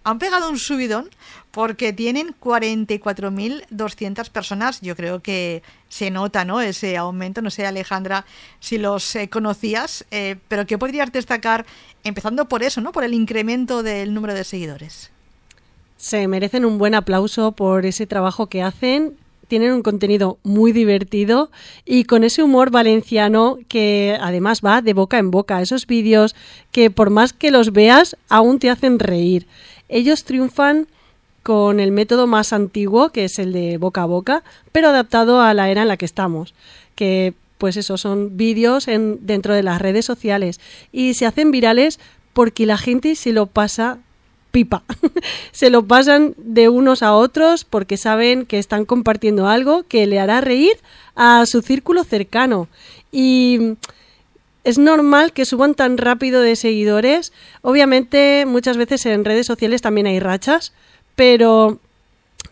[0.03, 1.09] han pegado un subidón
[1.51, 4.81] porque tienen 44.200 personas.
[4.81, 6.61] Yo creo que se nota ¿no?
[6.61, 7.41] ese aumento.
[7.41, 8.25] No sé, Alejandra,
[8.59, 11.65] si los eh, conocías, eh, pero ¿qué podrías destacar,
[12.03, 12.91] empezando por eso, ¿no?
[12.91, 15.11] por el incremento del número de seguidores?
[15.99, 19.17] Se merecen un buen aplauso por ese trabajo que hacen.
[19.49, 21.51] Tienen un contenido muy divertido
[21.83, 25.61] y con ese humor valenciano que además va de boca en boca.
[25.61, 26.37] Esos vídeos
[26.71, 29.45] que por más que los veas aún te hacen reír.
[29.89, 30.87] Ellos triunfan
[31.43, 35.53] con el método más antiguo, que es el de boca a boca, pero adaptado a
[35.53, 36.53] la era en la que estamos.
[36.95, 40.61] Que pues eso son vídeos en, dentro de las redes sociales
[40.93, 41.99] y se hacen virales
[42.31, 43.99] porque la gente se lo pasa
[44.51, 44.83] pipa.
[45.51, 50.19] se lo pasan de unos a otros porque saben que están compartiendo algo que le
[50.19, 50.77] hará reír
[51.15, 52.67] a su círculo cercano.
[53.11, 53.75] Y
[54.63, 57.33] es normal que suban tan rápido de seguidores.
[57.61, 60.73] Obviamente muchas veces en redes sociales también hay rachas,
[61.15, 61.79] pero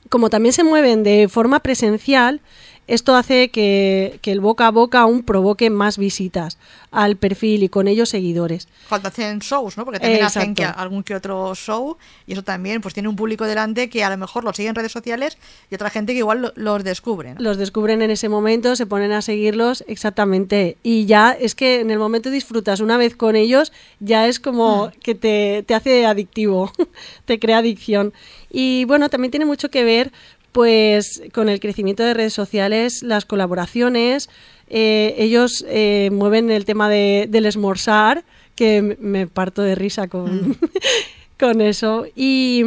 [0.09, 2.41] como también se mueven de forma presencial,
[2.87, 6.57] esto hace que, que, el boca a boca aún provoque más visitas
[6.91, 8.67] al perfil y con ellos seguidores.
[8.89, 9.85] Cuando hacen shows, ¿no?
[9.85, 10.39] Porque también Exacto.
[10.39, 14.03] hacen que algún que otro show y eso también pues tiene un público delante que
[14.03, 15.37] a lo mejor lo sigue en redes sociales
[15.69, 17.33] y otra gente que igual lo, los descubre.
[17.33, 17.41] ¿no?
[17.41, 21.91] Los descubren en ese momento, se ponen a seguirlos exactamente y ya es que en
[21.91, 26.71] el momento disfrutas una vez con ellos, ya es como que te, te hace adictivo,
[27.25, 28.13] te crea adicción.
[28.49, 30.11] Y bueno, también tiene mucho que ver
[30.57, 34.27] pues con el crecimiento de redes sociales, las colaboraciones,
[34.67, 40.49] eh, ellos eh, mueven el tema de, del esmorzar, que me parto de risa con,
[40.49, 40.55] mm.
[41.39, 42.07] con eso.
[42.15, 42.63] Y,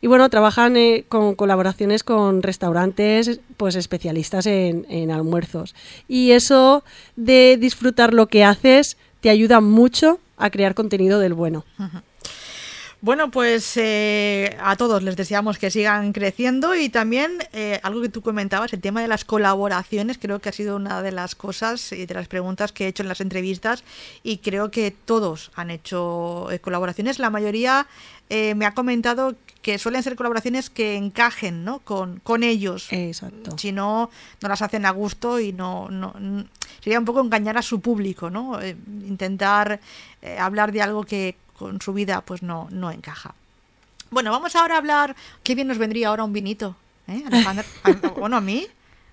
[0.00, 5.76] y, bueno, trabajan eh, con colaboraciones con restaurantes pues especialistas en, en, almuerzos.
[6.08, 6.82] Y eso
[7.14, 11.64] de disfrutar lo que haces te ayuda mucho a crear contenido del bueno.
[11.78, 12.02] Uh -huh.
[13.00, 18.08] Bueno, pues eh, a todos les deseamos que sigan creciendo y también eh, algo que
[18.08, 21.92] tú comentabas, el tema de las colaboraciones, creo que ha sido una de las cosas
[21.92, 23.84] y de las preguntas que he hecho en las entrevistas
[24.24, 27.20] y creo que todos han hecho eh, colaboraciones.
[27.20, 27.86] La mayoría
[28.30, 31.78] me ha comentado que suelen ser colaboraciones que encajen ¿no?
[31.78, 32.88] con, con ellos.
[32.90, 33.56] Exacto.
[33.56, 34.10] Si no,
[34.42, 36.44] no las hacen a gusto y no, no, no
[36.82, 38.60] sería un poco engañar a su público, ¿no?
[38.62, 39.80] intentar
[40.38, 43.34] hablar de algo que con su vida pues no, no encaja.
[44.10, 46.76] Bueno, vamos ahora a hablar, qué bien nos vendría ahora un vinito,
[47.08, 47.64] ¿eh, Alejandra?
[48.16, 48.66] bueno, a mí,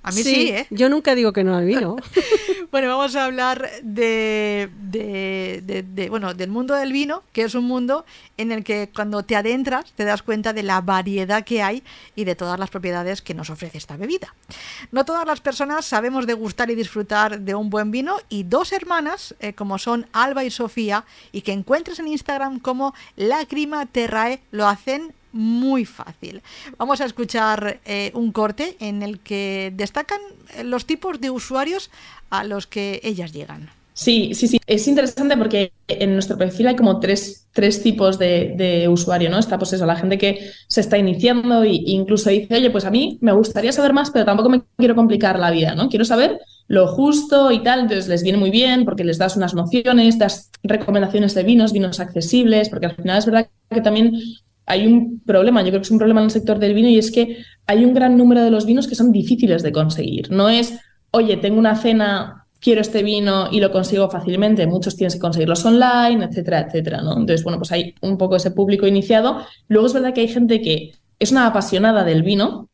[0.06, 0.68] a mí sí, sí ¿eh?
[0.70, 1.96] Yo nunca digo que no al vino.
[2.72, 7.56] bueno, vamos a hablar de, de, de, de, bueno, del mundo del vino, que es
[7.56, 8.06] un mundo
[8.38, 11.82] en el que cuando te adentras te das cuenta de la variedad que hay
[12.15, 14.36] y de todas las propiedades que nos ofrece esta bebida.
[14.91, 19.34] No todas las personas sabemos degustar y disfrutar de un buen vino y dos hermanas,
[19.39, 24.68] eh, como son Alba y Sofía, y que encuentres en Instagram como Lacrima Terrae, lo
[24.68, 26.41] hacen muy fácil.
[26.78, 30.21] Vamos a escuchar eh, un corte en el que destacan
[30.63, 31.91] los tipos de usuarios
[32.30, 33.69] a los que ellas llegan.
[33.93, 34.60] Sí, sí, sí.
[34.65, 39.39] Es interesante porque en nuestro perfil hay como tres, tres tipos de, de, usuario, ¿no?
[39.39, 42.91] Está pues eso, la gente que se está iniciando e incluso dice, oye, pues a
[42.91, 45.88] mí me gustaría saber más, pero tampoco me quiero complicar la vida, ¿no?
[45.88, 49.54] Quiero saber lo justo y tal, entonces les viene muy bien porque les das unas
[49.54, 54.13] nociones, das recomendaciones de vinos, vinos accesibles, porque al final es verdad que también
[54.65, 56.97] hay un problema, yo creo que es un problema en el sector del vino y
[56.97, 60.32] es que hay un gran número de los vinos que son difíciles de conseguir.
[60.32, 60.80] No es,
[61.12, 64.65] oye, tengo una cena, quiero este vino y lo consigo fácilmente.
[64.65, 67.12] Muchos tienes que conseguirlos online, etcétera, etcétera, ¿no?
[67.12, 69.45] Entonces, bueno, pues hay un poco ese público iniciado.
[69.67, 72.69] Luego es verdad que hay gente que es una apasionada del vino,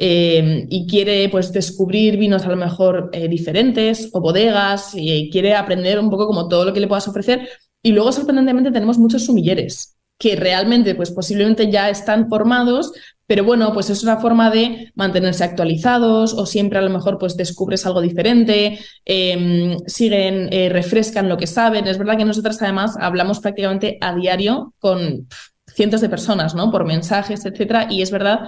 [0.00, 5.56] eh, y quiere pues descubrir vinos a lo mejor eh, diferentes o bodegas y quiere
[5.56, 7.48] aprender un poco como todo lo que le puedas ofrecer.
[7.82, 12.92] Y luego sorprendentemente tenemos muchos sumilleres que realmente pues posiblemente ya están formados,
[13.26, 17.36] pero bueno, pues es una forma de mantenerse actualizados o siempre a lo mejor pues
[17.36, 21.86] descubres algo diferente, em, siguen, eh, refrescan lo que saben.
[21.86, 25.28] Es verdad que nosotras además hablamos prácticamente a diario con
[25.66, 26.72] cientos de personas, ¿no?
[26.72, 28.40] Por mensajes, etcétera, y es verdad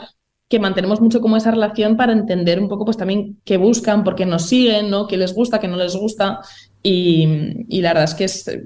[0.48, 4.16] que mantenemos mucho como esa relación para entender un poco pues también qué buscan, por
[4.16, 5.06] qué nos siguen, ¿no?
[5.06, 6.40] qué les gusta, qué no les gusta
[6.82, 8.24] y, la verdad es que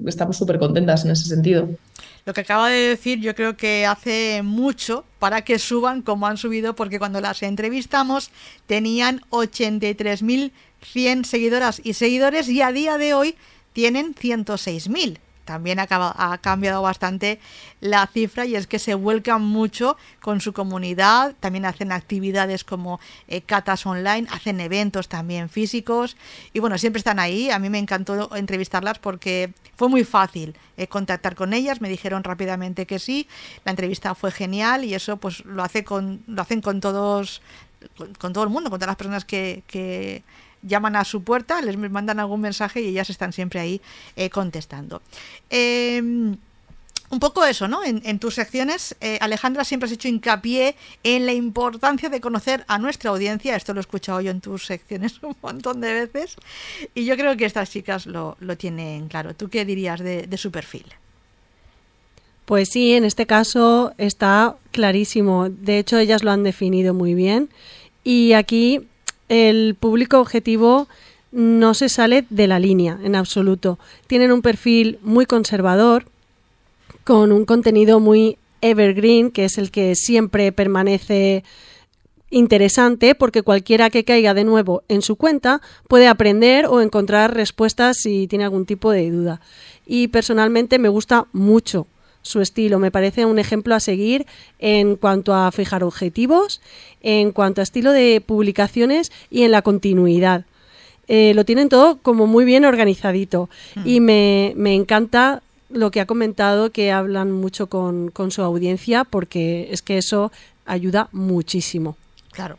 [0.09, 1.69] estamos súper contentas en ese sentido.
[2.25, 6.37] Lo que acaba de decir yo creo que hace mucho para que suban como han
[6.37, 8.31] subido porque cuando las entrevistamos
[8.65, 13.35] tenían 83.100 seguidoras y seguidores y a día de hoy
[13.73, 17.39] tienen 106.000 también ha, cambiado bastante
[17.79, 22.99] la cifra y es que se vuelcan mucho con su comunidad, también hacen actividades como
[23.27, 26.17] eh, catas online, hacen eventos también físicos
[26.51, 27.51] y bueno, siempre están ahí.
[27.51, 32.23] A mí me encantó entrevistarlas porque fue muy fácil eh, contactar con ellas, me dijeron
[32.23, 33.27] rápidamente que sí,
[33.63, 37.41] la entrevista fue genial y eso pues lo, hace con, lo hacen con todos,
[38.17, 40.23] con, todo el mundo, con todas las personas que
[40.65, 43.81] llaman a su puerta, les mandan algún mensaje y ellas están siempre ahí
[44.15, 45.01] eh, contestando.
[45.49, 46.37] Em,
[47.09, 47.81] un poco eso, ¿no?
[47.83, 52.79] En, tus secciones, eh, Alejandra, siempre has hecho hincapié en la importancia de conocer a
[52.79, 53.55] nuestra audiencia.
[53.55, 56.35] Esto lo he escuchado yo en tus secciones un montón de veces.
[56.95, 59.35] Y yo creo que estas chicas lo, tienen claro.
[59.35, 60.85] ¿Tú qué dirías de, de su perfil?
[62.45, 65.49] Pues sí, en este caso está clarísimo.
[65.49, 67.49] De hecho, ellas lo han definido muy bien.
[68.03, 68.87] Y aquí
[69.29, 70.87] el público objetivo
[71.31, 73.77] no se sale de la línea en absoluto.
[74.07, 76.05] Tienen un perfil muy conservador,
[77.03, 81.43] con un contenido muy evergreen, que es el que siempre permanece
[82.31, 87.97] interesante porque cualquiera que caiga de nuevo en su cuenta puede aprender o encontrar respuestas
[87.97, 89.41] si tiene algún tipo de duda.
[89.85, 91.85] Y personalmente me gusta mucho
[92.25, 92.79] su estilo.
[92.79, 94.25] Me parece un ejemplo a seguir
[94.57, 96.59] en cuanto a fijar objetivos,
[97.01, 100.45] en cuanto a estilo de publicaciones y en la continuidad.
[101.07, 103.47] Eh, lo tienen todo como muy bien organizadito
[103.85, 104.03] y mm.
[104.03, 109.67] me, me, encanta lo que ha comentado, que hablan mucho con, con su audiencia, porque
[109.71, 110.31] es que eso
[110.65, 111.95] ayuda muchísimo.
[112.31, 112.57] Claro.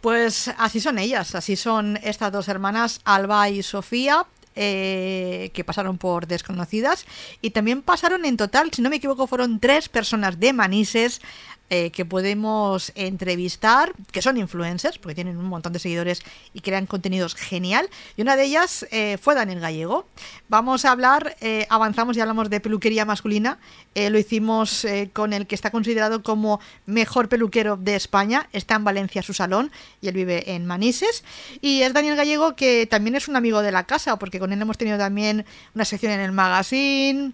[0.00, 4.26] Pues así son ellas, así son estas dos hermanas, Alba y Sofía.
[4.58, 7.04] Eh, que pasaron por desconocidas.
[7.42, 11.20] Y también pasaron en total, si no me equivoco, fueron tres personas de Manises
[11.68, 16.22] eh, que podemos entrevistar, que son influencers, porque tienen un montón de seguidores
[16.54, 17.90] y crean contenidos genial.
[18.16, 20.06] Y una de ellas eh, fue Daniel Gallego.
[20.48, 23.58] Vamos a hablar, eh, avanzamos y hablamos de peluquería masculina.
[23.96, 28.48] lo hicimos con el que está considerado como mejor peluquero de España.
[28.52, 31.24] Está en Valencia su salón y él vive en Manises.
[31.60, 34.62] Y es Daniel Gallego que también es un amigo de la casa, porque con él
[34.62, 37.32] hemos tenido también una sección en el magazine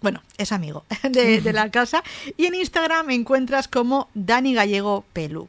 [0.00, 2.02] bueno, es amigo de, la casa.
[2.36, 5.48] Y en Instagram me encuentras como Dani Gallego Pelu.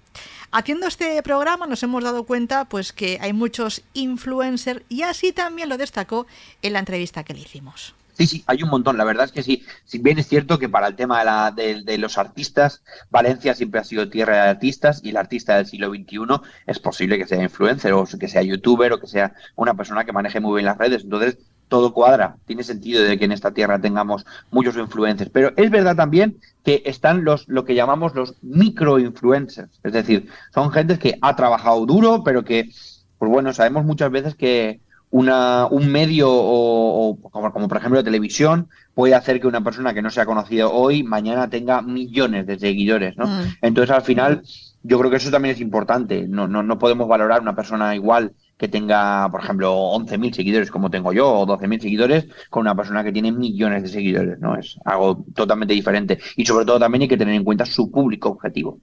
[0.51, 5.69] Haciendo este programa nos hemos dado cuenta pues que hay muchos influencers y así también
[5.69, 6.25] lo destacó
[6.63, 7.93] en la entrevista que le hicimos.
[8.19, 8.97] Sí, sí, hay un montón.
[8.97, 9.63] La verdad es que sí.
[9.85, 13.85] Si bien es cierto que para el tema de, de, los artistas, Valencia siempre ha
[13.85, 17.93] sido tierra de artistas y el artista del siglo XXI es posible que sea influencer
[17.93, 21.03] o que sea youtuber o que sea una persona que maneje muy bien las redes.
[21.03, 21.37] Entonces,
[21.69, 22.35] todo cuadra.
[22.45, 25.29] Tiene sentido de que en esta tierra tengamos muchos influencers.
[25.31, 29.79] Pero es verdad también que están los lo que llamamos los micro-influencers.
[29.83, 32.69] Es decir, son gente que ha trabajado duro, pero que,
[33.17, 38.67] pues bueno, sabemos muchas veces que una, un medio o, como, por ejemplo la televisión
[38.93, 42.59] puede hacer que una persona que no se ha conocido hoy mañana tenga millones de
[42.59, 43.25] seguidores, ¿no?
[43.25, 43.55] Mm.
[43.61, 44.43] Entonces al final
[44.83, 46.27] yo creo que eso también es importante.
[46.27, 50.91] No, no, no podemos valorar una persona igual que tenga, por ejemplo, 11.000 seguidores como
[50.91, 54.57] tengo yo o 12.000 seguidores con una persona que tiene millones de seguidores, ¿no?
[54.57, 56.19] Es algo totalmente diferente.
[56.35, 58.81] Y sobre todo también hay que tener en cuenta su público objetivo.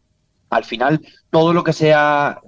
[0.49, 2.41] Al final, todo lo que sea,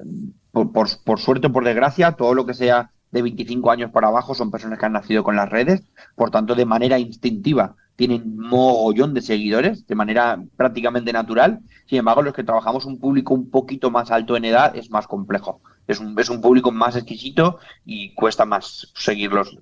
[0.53, 0.73] por,
[1.05, 4.51] por, suerte o por desgracia, todo lo que sea de 25 años para abajo son
[4.51, 5.83] personas que han nacido con las redes,
[6.15, 11.59] por tanto, de manera instintiva tienen mogollón de seguidores, de manera prácticamente natural.
[11.87, 15.09] Sin embargo, los que trabajamos un público un poquito más alto en edad es más
[15.09, 18.93] complejo es un, es un público más exquisito y cuesta más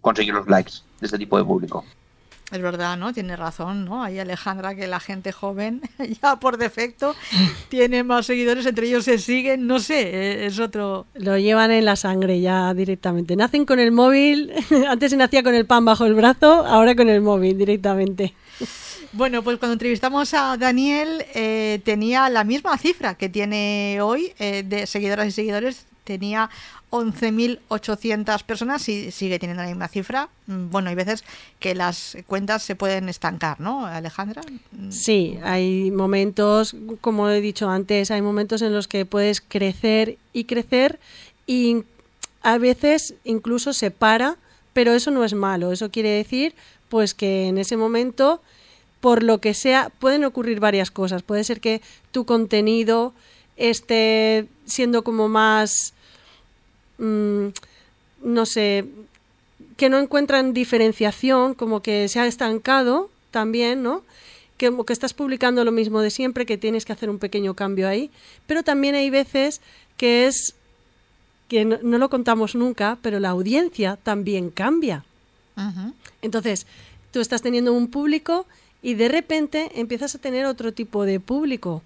[0.00, 1.84] conseguir los likes de este tipo de público.
[2.52, 3.12] Es verdad, ¿no?
[3.12, 4.04] Tiene razón, ¿no?
[4.04, 5.80] Ahí Alejandra, que la gente joven
[6.22, 7.16] ya por defecto
[7.68, 11.06] tiene más seguidores, entre ellos se siguen, no sé, eh, es otro...
[11.14, 13.34] Lo llevan en la sangre ya directamente.
[13.34, 14.52] Nacen con el móvil,
[14.88, 18.32] antes se nacía con el pan bajo el brazo, ahora con el móvil directamente.
[19.12, 24.62] Bueno, pues cuando entrevistamos a Daniel eh, tenía la misma cifra que tiene hoy eh,
[24.62, 26.48] de seguidoras y seguidores, tenía
[26.90, 30.28] 11.800 personas y sigue teniendo la misma cifra.
[30.46, 31.24] Mm, bueno, hay veces
[31.58, 34.42] que las cuentas se pueden estancar, ¿no, Alejandra?
[34.72, 34.90] Mm.
[34.90, 40.44] Sí, hay momentos, como he dicho antes, hay momentos en los que puedes crecer y
[40.44, 40.98] crecer
[41.46, 41.84] y
[42.42, 44.36] a veces incluso se para,
[44.72, 45.72] pero eso no es malo.
[45.72, 46.54] Eso quiere decir
[46.88, 48.40] pues que en ese momento,
[49.00, 51.22] por lo que sea, pueden ocurrir varias cosas.
[51.22, 51.82] Puede ser que
[52.12, 53.12] tu contenido
[53.56, 55.94] esté siendo como más
[56.98, 57.48] Mm,
[58.22, 58.86] no sé,
[59.76, 64.02] que no encuentran diferenciación, como que se ha estancado también, ¿no?
[64.56, 67.88] Que, que estás publicando lo mismo de siempre, que tienes que hacer un pequeño cambio
[67.88, 68.10] ahí.
[68.46, 69.60] Pero también hay veces
[69.96, 70.54] que es
[71.48, 75.04] que no, lo contamos nunca, pero la audiencia también cambia.
[76.22, 76.66] Entonces,
[77.12, 78.46] tú estás teniendo un público
[78.82, 81.82] y de repente empiezas a tener otro tipo de público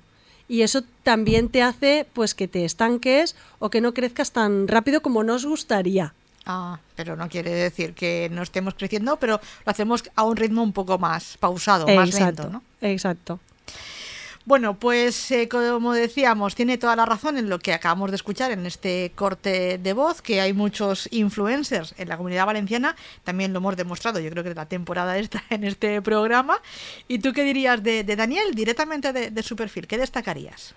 [0.51, 5.01] y eso también te hace pues que te estanques o que no crezcas tan rápido
[5.01, 6.13] como nos gustaría.
[6.45, 10.65] Ah, pero no quiere decir que no estemos creciendo, pero lo hacemos a un ritmo
[10.65, 12.65] un poco más pausado, más lento, ¿no?
[12.81, 13.39] Exacto.
[14.51, 18.51] Bueno, pues eh, como decíamos, tiene toda la razón en lo que acabamos de escuchar
[18.51, 23.61] en este corte de voz, que hay muchos influencers en la comunidad valenciana, también lo
[23.61, 26.61] hemos demostrado, yo creo que la temporada está en este programa.
[27.07, 29.87] ¿Y tú qué dirías de, Daniel, directamente de su perfil?
[29.87, 30.75] ¿Qué destacarías?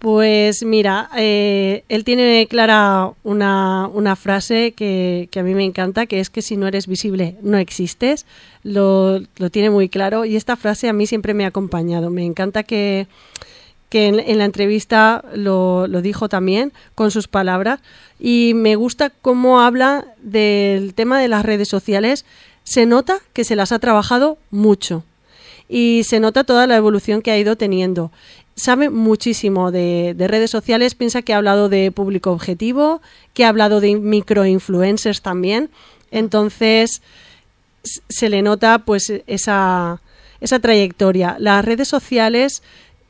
[0.00, 6.30] Pues mira, eh, él tiene clara una, frase que, a mí me encanta, que es
[6.30, 8.24] que si no eres visible no existes.
[8.62, 9.20] Lo,
[9.50, 12.08] tiene muy claro y esta frase a mí siempre me ha acompañado.
[12.08, 13.08] Me encanta que,
[13.90, 17.80] en, la entrevista lo, lo, dijo también con sus palabras
[18.18, 22.24] y me gusta cómo habla del tema de las redes sociales.
[22.64, 25.04] Se nota que se las ha trabajado mucho
[25.70, 28.10] y se nota toda la evolución que ha ido teniendo
[28.60, 33.00] sabe muchísimo de, redes sociales, piensa que ha hablado de público objetivo,
[33.32, 35.70] que ha hablado de microinfluencers también,
[36.10, 37.00] entonces
[37.82, 40.02] se le nota pues esa,
[40.40, 41.36] esa trayectoria.
[41.38, 42.62] Las redes sociales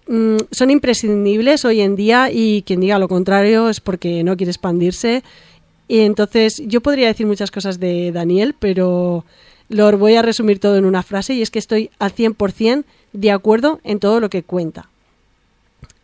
[0.06, 4.52] mm, son imprescindibles hoy en día y quien diga lo contrario es porque no quiere
[4.52, 5.24] expandirse.
[5.88, 9.24] Y entonces yo podría decir muchas cosas de Daniel, pero
[9.70, 13.30] lo voy a resumir todo en una frase y es que estoy al 100% de
[13.30, 14.90] acuerdo en todo lo que cuenta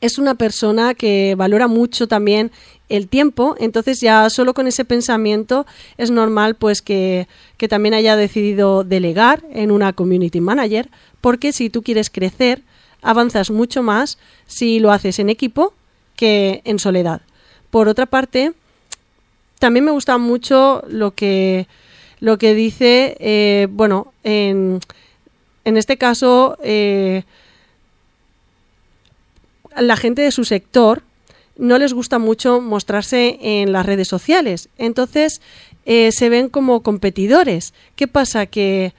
[0.00, 2.50] es una persona que valora mucho también
[2.88, 7.26] el tiempo, entonces ya solo con ese pensamiento es normal pues que,
[7.68, 10.88] también haya decidido delegar en una community manager,
[11.20, 12.62] porque si tú quieres crecer,
[13.02, 15.72] avanzas mucho más si lo haces en equipo
[16.14, 17.22] que en soledad.
[17.70, 18.52] Por otra parte,
[19.58, 21.66] también me gusta mucho lo que,
[22.20, 24.80] lo que dice, eh, bueno, en,
[25.64, 27.24] este caso, eh,
[29.76, 31.02] la gente de su sector
[31.58, 34.68] no les gusta mucho mostrarse en las redes sociales.
[34.78, 35.40] Entonces
[35.84, 37.74] eh, se ven como competidores.
[37.94, 38.46] ¿Qué pasa?
[38.46, 38.92] Que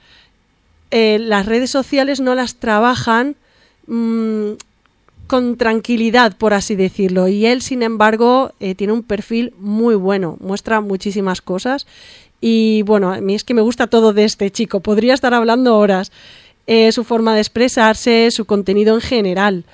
[0.90, 3.36] eh, las redes sociales no las trabajan
[3.86, 4.52] mm,
[5.26, 7.28] con tranquilidad, por así decirlo.
[7.28, 11.86] Y él, sin embargo, tiene un perfil muy bueno, muestra muchísimas cosas.
[12.40, 14.80] Y bueno, a mí es que me gusta todo de este chico.
[14.80, 16.12] Podría estar hablando horas.
[16.90, 19.64] su forma de expresarse, su contenido en general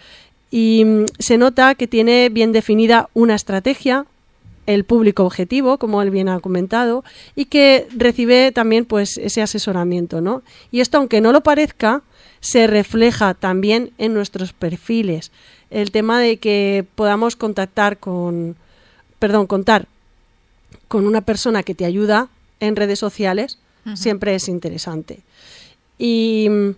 [0.55, 4.07] y mm, se nota que tiene bien definida una estrategia,
[4.67, 7.03] el público objetivo, como él bien ha comentado,
[7.35, 10.45] y que recibe también pues ese asesoramiento, ¿no?
[10.71, 12.03] Y esto, aunque no lo parezca,
[12.39, 15.33] se refleja también en nuestros perfiles.
[15.71, 18.55] El tema de que podamos contactar con,
[19.19, 19.89] perdón, contar
[20.87, 22.29] con una persona que te ayuda
[22.61, 23.59] en redes sociales
[23.95, 25.21] siempre es interesante.
[25.99, 26.71] Y mm,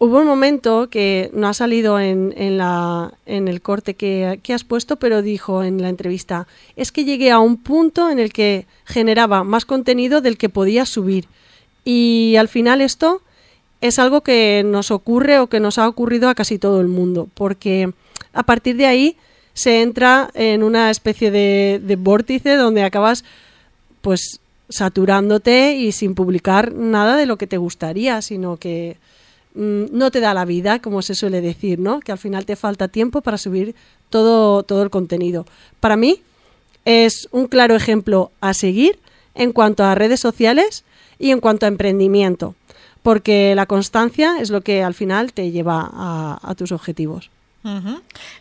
[0.00, 4.94] Hubo un momento que no ha salido en, la, en el corte que, has puesto,
[4.96, 6.46] pero dijo en la entrevista,
[6.76, 10.86] es que llegué a un punto en el que generaba más contenido del que podía
[10.86, 11.26] subir.
[11.84, 13.22] Y al final esto
[13.80, 17.28] es algo que nos ocurre o que nos ha ocurrido a casi todo el mundo,
[17.34, 17.92] porque
[18.32, 19.16] a partir de ahí
[19.52, 23.24] se entra en una especie de, de vórtice donde acabas
[24.00, 28.98] pues saturándote y sin publicar nada de lo que te gustaría, sino que
[29.58, 31.98] Mm, no te da la vida, como se suele decir, ¿no?
[31.98, 33.74] Que al final te falta tiempo para subir
[34.08, 35.46] todo, todo el contenido.
[35.80, 36.22] Para mí
[36.84, 39.00] es un claro ejemplo a seguir
[39.34, 40.84] en cuanto a redes sociales
[41.18, 42.54] y en cuanto a emprendimiento.
[43.02, 47.30] porque la constancia es lo que al final te lleva a tus objetivos.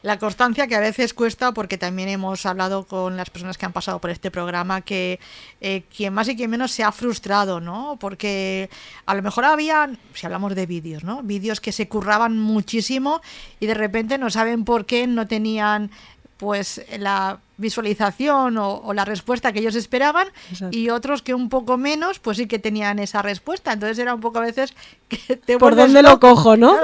[0.02, 3.74] La constancia que a veces cuesta porque también hemos hablado con las personas que han
[3.74, 5.20] pasado por este programa que
[5.62, 7.98] eh, quien más y quien menos se ha frustrado, ¿no?
[8.00, 8.70] Porque
[9.06, 11.24] a lo mejor había, si hablamos de vídeos, ¿no?
[11.24, 13.22] Vídeos que se curraban muchísimo
[13.60, 15.92] y de repente no saben por qué no tenían
[16.38, 20.28] pues la visualización o, la respuesta que ellos esperaban
[20.72, 23.74] y otros que un poco menos pues sí que tenían esa respuesta.
[23.74, 24.74] Entonces era un poco a veces
[25.08, 26.76] que te por dónde lo cojo no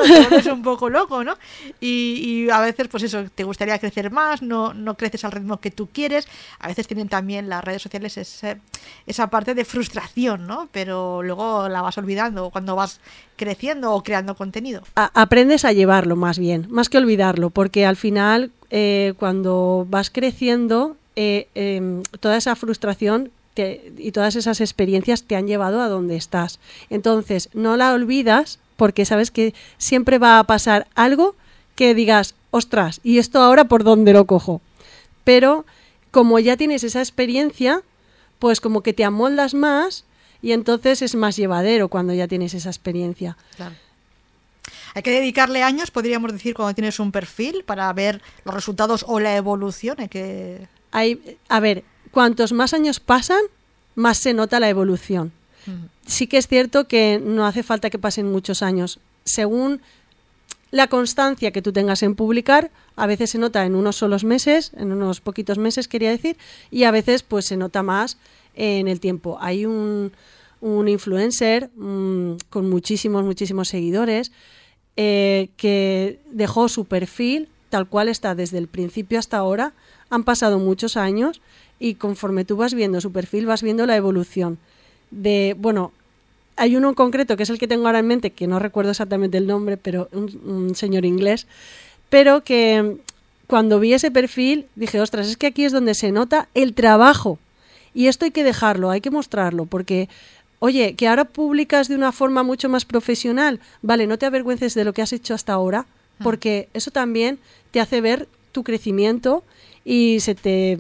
[0.42, 1.38] te un poco loco no
[1.80, 5.72] y, a veces pues eso te gustaría crecer más no no creces al ritmo que
[5.72, 6.28] tú quieres.
[6.60, 8.18] A veces tienen también las redes sociales
[9.06, 13.00] esa parte de frustración no pero luego la vas olvidando cuando vas
[13.36, 14.84] creciendo o creando contenido.
[14.96, 20.63] Aprendes a llevarlo más bien más que olvidarlo porque al final eh, cuando vas creciendo,
[21.16, 26.60] eh, em, toda esa frustración y todas esas experiencias te han llevado a donde estás.
[26.90, 31.36] Entonces, no la olvidas porque sabes que siempre va a pasar algo
[31.76, 34.62] que digas, ostras, ¿y esto ahora por dónde lo cojo?
[35.24, 35.66] Pero
[36.12, 37.82] como ya tienes esa experiencia,
[38.40, 40.06] pues como que te amoldas más
[40.42, 43.38] y entonces es más llevadero cuando ya tienes esa experiencia.
[43.56, 43.76] Claro.
[44.94, 49.20] Hay que dedicarle años, podríamos decir, cuando tienes un perfil para ver los resultados o
[49.20, 50.00] la evolución.
[50.00, 50.68] Hay que...
[50.92, 53.42] Hay, a ver, cuantos más años pasan,
[53.96, 55.32] más se nota la evolución.
[56.06, 59.00] Sí que es cierto que no hace falta que pasen muchos años.
[59.24, 59.82] Según
[60.72, 64.72] la constancia que tú tengas en publicar, a veces se nota en unos solos meses,
[64.76, 66.38] en unos poquitos meses quería decir,
[66.70, 68.18] y a veces pues se nota más
[68.56, 69.38] en el tiempo.
[69.40, 70.12] Hay un,
[70.62, 74.32] un influencer mm, con muchísimos, muchísimos seguidores
[74.98, 79.74] eh, que dejó su perfil tal cual está desde el principio hasta ahora.
[80.12, 81.42] Han pasado muchos años
[81.80, 84.60] y conforme tú vas viendo su perfil vas viendo la evolución.
[85.10, 85.92] De, bueno,
[86.56, 88.92] hay uno en concreto que es el que tengo ahora en mente, que no recuerdo
[88.92, 91.48] exactamente el nombre, pero un, señor inglés,
[92.10, 92.98] pero que
[93.48, 97.40] cuando vi ese perfil dije, ostras, es que aquí es donde se nota el trabajo.
[97.96, 100.10] Y esto hay que dejarlo, hay que mostrarlo, porque
[100.66, 104.86] Oye, que ahora publicas de una forma mucho más profesional, vale, no te avergüences de
[104.86, 105.82] lo que has hecho hasta ahora,
[106.20, 106.24] mm.
[106.24, 107.38] porque eso también
[107.72, 109.44] te hace ver tu crecimiento
[109.84, 110.78] y se te,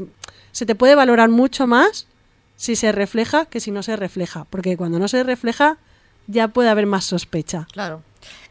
[0.54, 2.08] se te puede valorar mucho más
[2.56, 5.78] si se refleja que si no se refleja, porque cuando no se refleja
[6.28, 7.68] ya puede haber más sospecha.
[7.74, 8.04] Claro.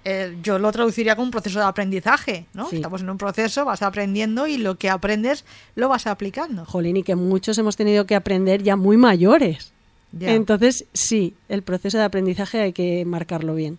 [0.04, 2.68] Eh, yo lo traduciría como un proceso de aprendizaje, ¿no?
[2.70, 6.66] Estamos en un proceso, vas aprendiendo y lo que aprendes lo vas aplicando.
[6.66, 9.72] Jolín, y que muchos hemos tenido que aprender ya muy mayores.
[10.20, 13.78] Entonces, sí, el proceso de aprendizaje hay que marcarlo bien.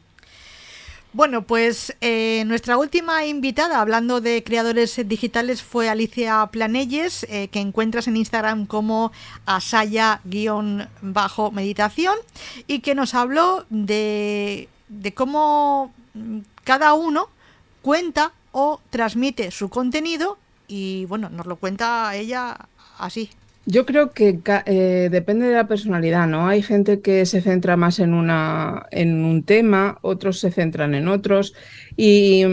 [1.16, 7.60] Bueno, pues eh, nuestra última invitada, hablando de creadores digitales, fue Alicia Planelles, eh, que
[7.60, 9.12] encuentras en Instagram como
[9.46, 12.16] asaya-meditación,
[12.66, 15.94] y que nos habló de, de cómo
[16.64, 17.30] cada uno
[17.84, 22.58] cuenta o transmite su contenido, y bueno, nos lo cuenta ella
[22.98, 23.30] así.
[23.66, 26.48] Yo creo que eh, depende de la personalidad, ¿no?
[26.48, 31.08] Hay gente que se centra más en, una, en un tema, otros se centran en
[31.08, 31.54] otros
[31.96, 32.44] y,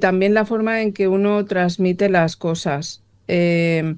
[0.00, 3.02] también la forma en que uno transmite las cosas.
[3.28, 3.94] Eh,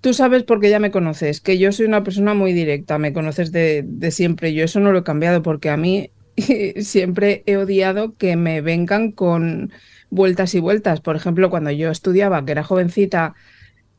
[0.00, 3.52] tú sabes porque ya me conoces, que yo soy una persona muy directa, me conoces
[3.52, 6.10] de, de siempre, yo eso no lo he cambiado porque a mí
[6.80, 9.72] siempre he odiado que me vengan con
[10.10, 11.00] vueltas y vueltas.
[11.00, 13.34] Por ejemplo, cuando yo estudiaba, que era jovencita,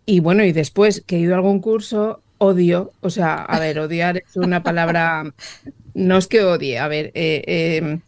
[0.06, 3.80] y bueno, y después que he ido a algún curso, odio, o sea, a ver,
[3.80, 5.34] odiar es una palabra,
[5.94, 8.02] no es que odie, a ver, eh, em,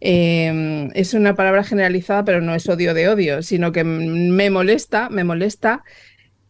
[0.00, 5.08] em, es una palabra generalizada, pero no es odio de odio, sino que me molesta,
[5.10, 5.84] me molesta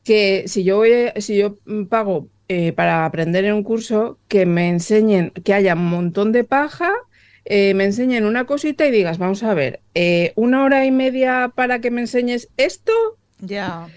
[0.05, 1.57] que si yo voy, si yo
[1.91, 6.45] pago eh, para aprender en un curso, que me enseñen, que haya un montón de
[6.45, 6.93] paja,
[7.45, 9.81] eh, me enseñen una cosita y digas, vamos a ver,
[10.35, 12.93] una hora y media para que me enseñes esto.
[13.41, 13.89] Ya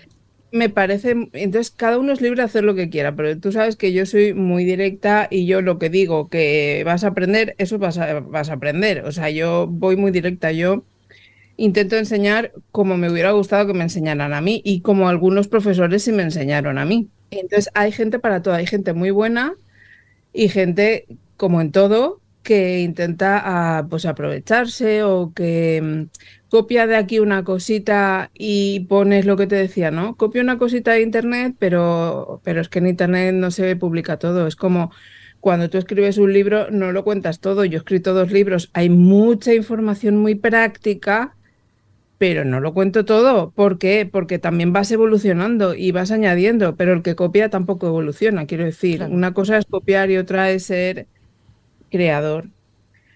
[0.52, 3.78] me parece, entonces cada uno es libre de hacer lo que quiera, pero tú sabes
[3.78, 7.80] que yo soy muy directa y yo lo que digo que vas a aprender, eso
[7.80, 9.06] vas a, vas a aprender.
[9.06, 10.84] O sea, yo voy muy directa, yo
[11.58, 16.04] intento enseñar como me hubiera gustado que me enseñaran a mí y como algunos profesores
[16.04, 17.10] sí me enseñaron a mí.
[17.32, 19.54] Entonces hay gente para todo, hay gente muy buena
[20.34, 26.04] y gente como en todo que intenta ah, pues aprovecharse o que mm,
[26.52, 30.18] copia de aquí una cosita y pones lo que te decía, ¿no?
[30.18, 34.46] Copia una cosita de internet, pero, pero es que en internet no se publica todo.
[34.48, 34.92] Es como
[35.40, 37.64] cuando tú escribes un libro, no lo cuentas todo.
[37.66, 41.36] Yo he escrito dos libros, hay mucha información muy práctica,
[42.18, 43.52] pero no lo cuento todo.
[43.52, 44.10] ¿Por qué?
[44.12, 48.46] Porque también vas evolucionando y vas añadiendo, pero el que copia tampoco evoluciona.
[48.46, 51.08] Quiero decir, una cosa es copiar y otra es ser
[51.90, 52.50] creador.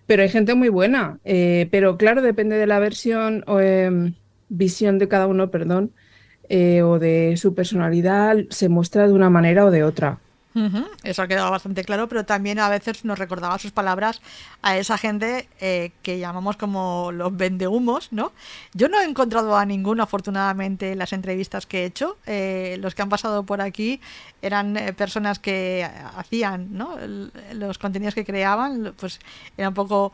[0.05, 1.19] Pero hay gente muy buena.
[1.23, 4.13] Eh, pero claro, depende de la versión o em,
[4.49, 5.91] visión de cada uno, perdón,
[6.49, 10.19] eh, o de su personalidad, se muestra de una manera o de otra.
[11.03, 14.21] Eso ha quedado bastante claro, pero también a veces nos recordaba sus palabras
[14.61, 18.31] a esa gente eh, que llamamos como los vendehumos, ¿no?
[18.73, 22.15] Yo no he encontrado a ninguno, afortunadamente, en las entrevistas que he hecho.
[22.79, 23.99] Los que han pasado por aquí
[24.45, 26.97] eran eh, personas que hacían, ¿no?
[27.53, 29.19] Los contenidos que creaban, pues
[29.57, 30.13] era un poco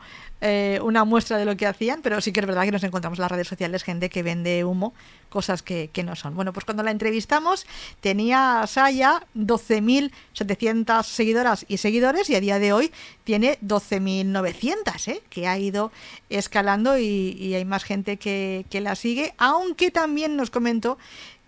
[0.82, 3.22] una muestra de lo que hacían, pero sí que es verdad que nos encontramos en
[3.22, 4.92] las redes sociales gente que vende humo,
[5.28, 6.34] cosas que, no son.
[6.34, 7.64] Bueno, pues cuando la entrevistamos
[8.00, 12.92] tenía Saya 12.000 700 seguidoras y seguidores y a día de hoy
[13.24, 15.22] tiene 12.900, ¿eh?
[15.28, 15.92] que ha ido
[16.28, 20.98] escalando y, hay más gente que, la sigue, aunque también nos comentó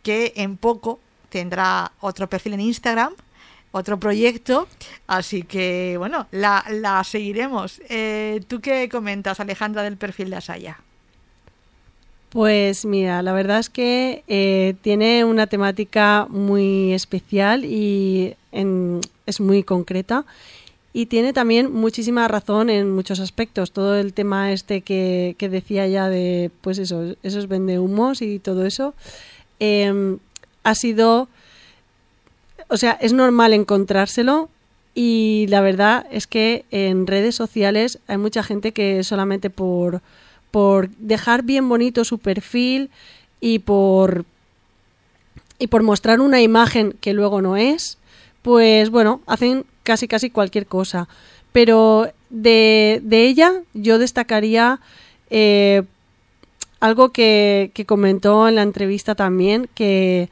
[0.02, 1.00] que en poco
[1.34, 3.12] tendrá otro perfil en Instagram,
[3.72, 4.68] otro proyecto,
[5.08, 7.82] así que bueno, la, seguiremos.
[7.88, 10.78] Eh, ¿Tú qué comentas, Alejandra, del perfil de Asaya?
[12.28, 18.36] Pues mira, la verdad es que eh, tiene una temática muy especial y
[19.26, 20.24] es muy concreta
[20.92, 23.72] y tiene también muchísima razón en muchos aspectos.
[23.72, 28.94] Todo el tema este que, decía ya de, pues eso, esos vendehumos y todo eso,
[29.58, 30.18] em,
[30.64, 31.28] ha sido,
[32.68, 34.48] o sea, es normal encontrárselo
[34.94, 40.02] y la verdad es que en redes sociales hay mucha gente que solamente por
[40.54, 42.88] por dejar bien bonito su perfil
[43.40, 44.24] y por
[45.58, 47.98] y por mostrar una imagen que luego no es,
[48.42, 51.08] pues bueno, hacen casi casi cualquier cosa.
[51.50, 54.78] Pero de, ella yo destacaría
[55.28, 55.82] eh,
[56.78, 60.28] algo que, que, comentó en la entrevista también, que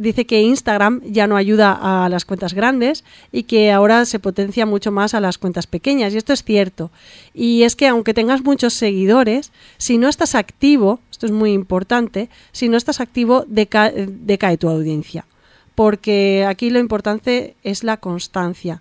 [0.00, 4.64] dice que Instagram ya no ayuda a las cuentas grandes y que ahora se potencia
[4.64, 6.14] mucho más a las cuentas pequeñas.
[6.14, 6.90] Y esto es cierto.
[7.34, 12.30] Y es que aunque tengas muchos seguidores, si no estás activo, esto es muy importante,
[12.50, 15.26] si no estás activo, decae, tu audiencia.
[15.74, 18.80] Porque aquí lo importante es la constancia.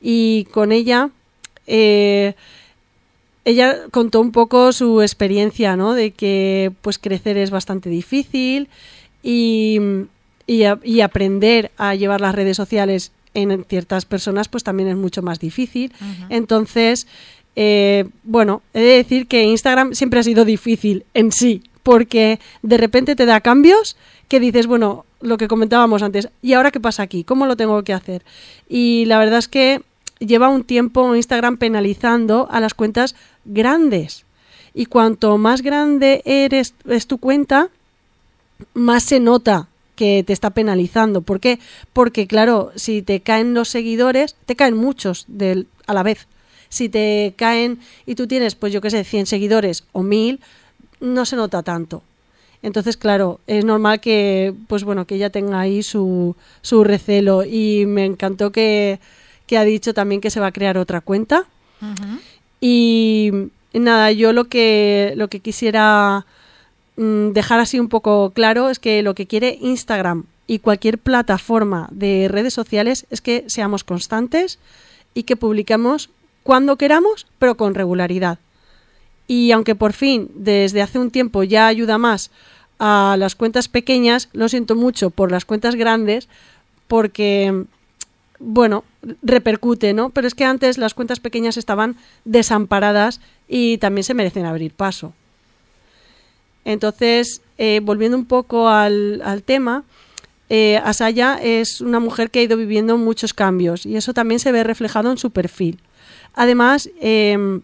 [0.00, 1.10] Y con ella...
[1.66, 2.34] Eh,
[3.46, 5.94] ella contó un poco su experiencia, ¿no?
[5.94, 8.68] De que pues crecer es bastante difícil
[9.22, 9.80] y,
[10.46, 15.38] y, aprender a llevar las redes sociales en ciertas personas pues también es mucho más
[15.38, 15.92] difícil.
[16.28, 17.06] Entonces,
[17.56, 22.76] eh, bueno, he de decir que Instagram siempre ha sido difícil en sí, porque de
[22.76, 23.96] repente te da cambios
[24.28, 27.24] que dices, bueno, lo que comentábamos antes, ¿y ahora qué pasa aquí?
[27.24, 28.22] ¿Cómo lo tengo que hacer?
[28.68, 29.82] Y la verdad es que
[30.18, 33.14] lleva un tiempo Instagram penalizando a las cuentas
[33.44, 34.24] grandes.
[34.72, 37.68] Y cuanto más grande eres es tu cuenta,
[38.74, 39.69] más se nota
[40.00, 41.20] que te está penalizando.
[41.20, 41.58] ¿Por qué?
[41.92, 46.26] Porque, claro, si te caen los seguidores, te caen muchos del, a la vez.
[46.70, 50.40] Si te caen y tú tienes, pues yo qué sé, 100 seguidores o 1000,
[51.00, 52.02] no se nota tanto.
[52.62, 57.44] Entonces, claro, es normal que, pues bueno, que ella tenga ahí su, su recelo.
[57.44, 59.00] Y me encantó que,
[59.46, 61.44] que, ha dicho también que se va a crear otra cuenta.
[62.58, 63.32] Y
[63.74, 66.24] nada, yo lo que, lo que quisiera
[67.00, 72.28] dejar así un poco claro es que lo que quiere Instagram y cualquier plataforma de
[72.28, 74.58] redes sociales es que seamos constantes
[75.14, 76.10] y que publiquemos
[76.42, 78.38] cuando queramos, pero con regularidad.
[79.26, 82.30] Y aunque por fin desde hace un tiempo ya ayuda más
[82.78, 86.28] a las cuentas pequeñas, lo siento mucho por las cuentas grandes,
[86.88, 87.64] porque,
[88.38, 88.84] bueno,
[89.22, 90.10] repercute, ¿no?
[90.10, 95.14] Pero es que antes las cuentas pequeñas estaban desamparadas y también se merecen abrir paso.
[96.64, 99.84] Entonces, eh, volviendo un poco al, tema,
[100.48, 104.52] eh, Asaya es una mujer que ha ido viviendo muchos cambios y eso también se
[104.52, 105.80] ve reflejado en su perfil.
[106.34, 107.62] Además, em,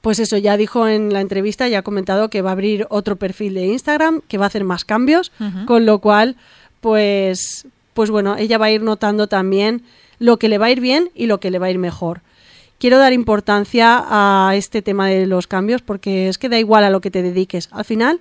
[0.00, 3.16] pues eso, ya dijo en la entrevista, ya ha comentado que va a abrir otro
[3.16, 5.32] perfil de Instagram, que va a hacer más cambios,
[5.66, 6.36] con lo cual,
[6.80, 9.82] pues, pues bueno, ella va a ir notando también
[10.20, 12.20] lo que le va a ir bien y lo que le va a ir mejor
[12.78, 16.90] quiero dar importancia a este tema de los cambios porque es que da igual a
[16.90, 17.68] lo que te dediques.
[17.72, 18.20] Al final,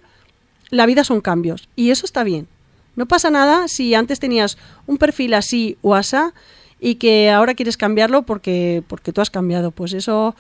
[0.70, 2.48] la vida son cambios y eso está bien.
[2.96, 6.34] No pasa nada si antes tenías un perfil así o asa
[6.80, 9.72] y que ahora quieres cambiarlo porque, porque tú has cambiado.
[9.72, 10.36] Pues eso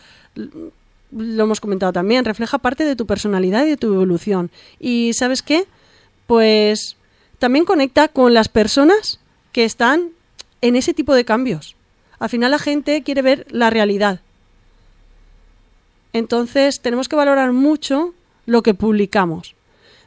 [1.12, 4.52] lo hemos comentado también, refleja parte de tu personalidad y de tu evolución.
[4.80, 5.66] Y ¿sabes qué?
[6.28, 6.98] Pues
[7.40, 9.20] también conecta con las personas
[9.52, 10.10] que están
[10.62, 11.75] en ese tipo de cambios.
[12.20, 14.22] Al final la gente quiere ver la realidad.
[16.14, 18.14] Entonces tenemos que valorar mucho
[18.46, 19.56] lo que publicamos.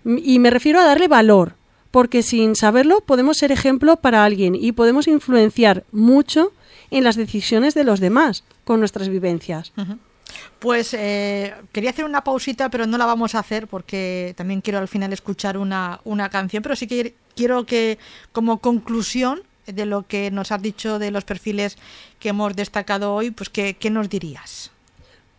[0.05, 1.55] Y me refiero a darle valor,
[1.91, 6.53] porque sin saberlo podemos ser ejemplo para alguien y podemos influenciar mucho
[6.91, 9.73] en las decisiones de los demás con nuestras vivencias.
[10.59, 14.79] Pues eh, quería hacer una pausita, pero no la vamos a hacer porque también quiero
[14.79, 17.99] al final escuchar una, una canción, pero sí que quiero que
[18.33, 19.43] como conclusión
[19.73, 21.77] de lo que nos has dicho de los perfiles
[22.19, 24.71] que hemos destacado hoy, pues ¿qué, qué nos dirías?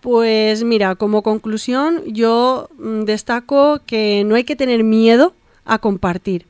[0.01, 5.33] Pues mira, como conclusión yo mm, destaco que no hay que tener miedo
[5.65, 6.45] a compartir,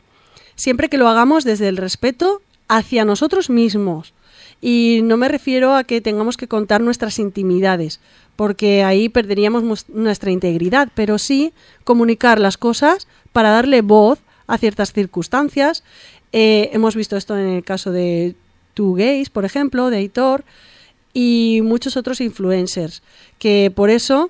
[0.55, 4.13] siempre que lo hagamos desde el respeto hacia nosotros mismos.
[4.61, 7.99] Y no me refiero a que tengamos que contar nuestras intimidades,
[8.35, 11.53] porque ahí perderíamos nuestra integridad, pero sí
[11.83, 15.83] comunicar las cosas para darle voz a ciertas circunstancias.
[16.31, 18.35] Eh, hemos visto esto en el caso de
[18.73, 20.43] Two Gays, por ejemplo, de Hitor,
[21.13, 23.01] y muchos otros influencers,
[23.39, 24.29] que por eso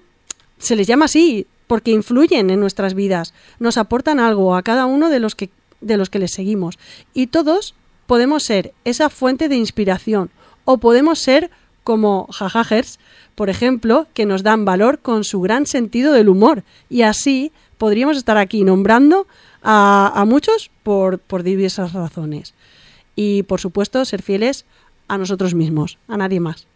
[0.58, 5.10] se les llama así, porque influyen en nuestras vidas, nos aportan algo a cada uno
[5.10, 5.50] de los que,
[5.82, 6.80] de los que les seguimos.
[7.14, 7.76] Y todos
[8.08, 10.32] podemos ser esa fuente de inspiración
[10.66, 11.52] o podemos ser
[11.84, 13.00] como jajajers,
[13.36, 16.64] por ejemplo, que nos dan valor con su gran sentido del humor.
[16.90, 19.28] Y así podríamos estar aquí nombrando
[19.64, 22.54] a, muchos por, diversas razones.
[23.16, 24.66] Y por supuesto, ser fieles
[25.08, 26.68] a nosotros mismos, a nadie más.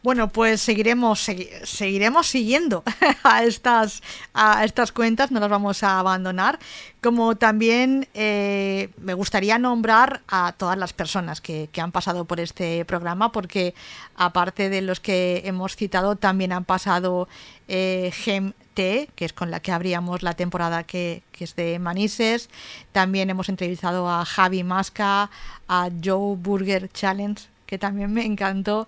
[0.00, 1.26] Bueno, pues seguiremos,
[1.64, 2.84] seguiremos siguiendo
[3.24, 4.00] a estas,
[4.32, 6.60] a estas cuentas, no las vamos a abandonar.
[7.02, 12.84] Como también eh, me gustaría nombrar a todas las personas que, han pasado por este
[12.84, 13.74] programa, porque
[14.16, 17.28] aparte de los que hemos citado, también han pasado
[17.66, 22.48] eh, Gem Que es con la que abríamos la temporada que, que es de Manises.
[22.92, 25.30] También hemos entrevistado a Javi Masca,
[25.66, 28.86] a Joe Burger Challenge, que también me encantó,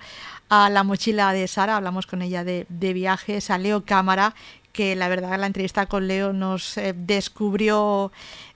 [0.49, 4.35] a la mochila de Sara, hablamos con ella de, viajes, a Leo Cámara,
[4.73, 8.11] que la verdad la entrevista con Leo nos eh, descubrió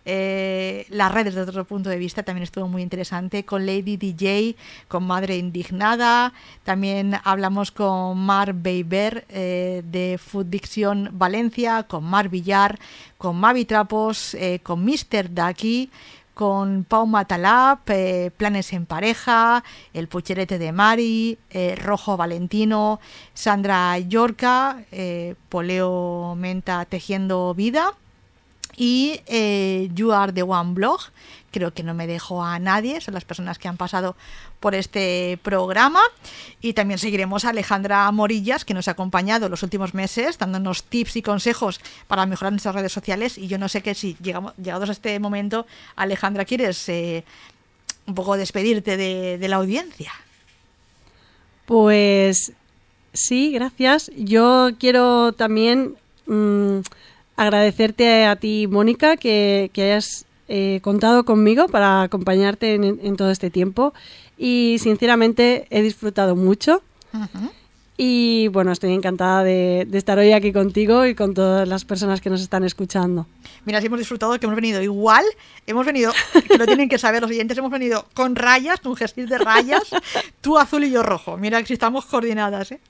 [0.04, 4.56] eh, las redes desde otro punto de vista, también estuvo muy interesante, con Lady DJ,
[4.88, 6.32] con Madre Indignada,
[6.62, 12.78] también hablamos con Mar Beiber eh, de Food Diction Valencia, con Mar Villar,
[13.18, 15.32] con Mavi Trapos, con Mr.
[15.32, 15.90] Daki,
[16.34, 23.00] con Pau Matalap, eh, Planes en Pareja, El Pucherete de Mari, eh, Rojo Valentino,
[23.32, 27.92] Sandra Yorca, eh, Poleo Menta Tejiendo Vida
[28.76, 29.20] y
[29.94, 31.00] You Are the One Blog.
[31.50, 34.16] Creo que no me dejo a nadie, son las personas que han pasado
[34.58, 36.00] por este programa.
[36.60, 41.16] Y también seguiremos a Alejandra Morillas, que nos ha acompañado los últimos meses, dándonos tips
[41.16, 43.38] y consejos para mejorar nuestras redes sociales.
[43.38, 45.66] Y yo no sé que si llegamos, llegados a este momento,
[45.96, 47.24] Alejandra, ¿quieres eh,
[48.06, 50.12] un poco despedirte de, la audiencia?
[51.66, 52.52] Pues
[53.12, 54.10] sí, gracias.
[54.16, 55.94] Yo quiero también
[56.26, 56.78] mm,
[57.36, 63.94] agradecerte a ti, Mónica, que, hayas eh, contado conmigo para acompañarte en, todo este tiempo
[64.36, 66.82] y sinceramente he disfrutado mucho.
[67.96, 72.28] Y bueno, estoy encantada de, estar hoy aquí contigo y con todas las personas que
[72.28, 73.26] nos están escuchando.
[73.64, 75.24] Mira, si hemos disfrutado que hemos venido igual,
[75.64, 76.12] hemos venido,
[76.48, 79.82] que lo tienen que saber los oyentes, hemos venido con rayas, con gestis de rayas,
[80.40, 81.36] tú azul y yo rojo.
[81.36, 82.80] Mira si estamos coordinadas, ¿eh?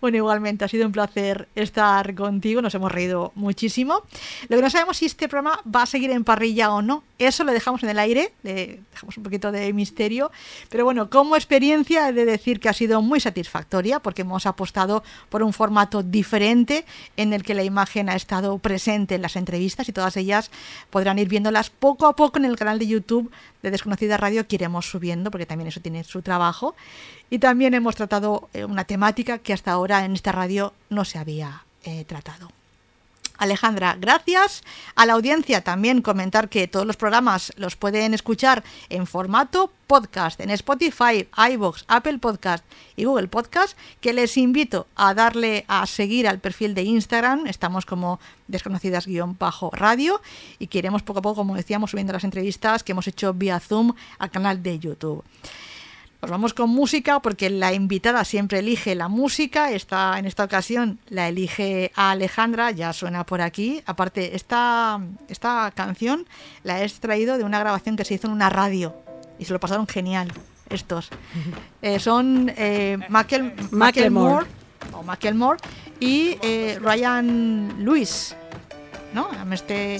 [0.00, 4.02] Bueno, igualmente, ha sido un placer estar contigo, nos hemos reído muchísimo.
[4.48, 7.44] Lo que no sabemos si este programa va a seguir en parrilla o no, eso
[7.44, 10.30] lo dejamos en el aire, le dejamos un poquito de misterio,
[10.68, 15.02] pero bueno, como experiencia he de decir que ha sido muy satisfactoria porque hemos apostado
[15.28, 16.84] por un formato diferente
[17.16, 20.50] en el que la imagen ha estado presente en las entrevistas y todas ellas
[20.90, 23.30] podrán ir viéndolas poco a poco en el canal de YouTube
[23.62, 26.74] de Desconocida Radio que iremos subiendo porque también eso tiene su trabajo
[27.30, 31.18] y también hemos tratado eh, una temática que hasta ahora en esta radio no se
[31.18, 32.59] había eh, tratado.
[33.40, 34.62] Alejandra, gracias.
[34.94, 40.38] A la audiencia también comentar que todos los programas los pueden escuchar en formato podcast
[40.40, 42.64] en Spotify, iVoox, Apple Podcast
[42.96, 47.86] y Google Podcast, que les invito a darle a seguir al perfil de Instagram, estamos
[47.86, 50.20] como desconocidas-radio
[50.58, 53.94] y queremos poco a poco, como decíamos, subiendo las entrevistas que hemos hecho vía Zoom
[54.18, 55.24] al canal de YouTube.
[56.22, 59.72] Nos vamos con música porque la invitada siempre elige la música.
[59.72, 63.82] Esta, en esta ocasión la elige a Alejandra, ya suena por aquí.
[63.86, 66.26] Aparte, esta, esta canción
[66.62, 68.94] la he extraído de una grabación que se hizo en una radio
[69.38, 70.30] y se lo pasaron genial
[70.68, 71.10] estos.
[71.82, 74.46] Eh, son eh, Macklemore,
[74.92, 75.56] o
[75.98, 78.36] y eh, Ryan Lewis.
[79.14, 79.30] ¿No?
[79.50, 79.98] Este,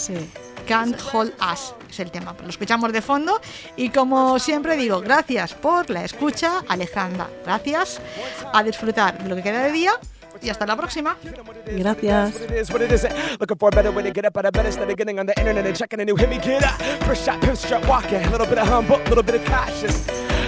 [0.71, 2.33] Can't Hold Us es el tema.
[2.41, 3.41] Lo escuchamos de fondo
[3.75, 7.29] y como siempre digo, gracias por la escucha, Alejandra.
[7.45, 8.01] Gracias
[8.53, 9.95] a disfrutar de lo que queda de día
[10.41, 11.17] y hasta la próxima.
[11.77, 12.35] Gracias.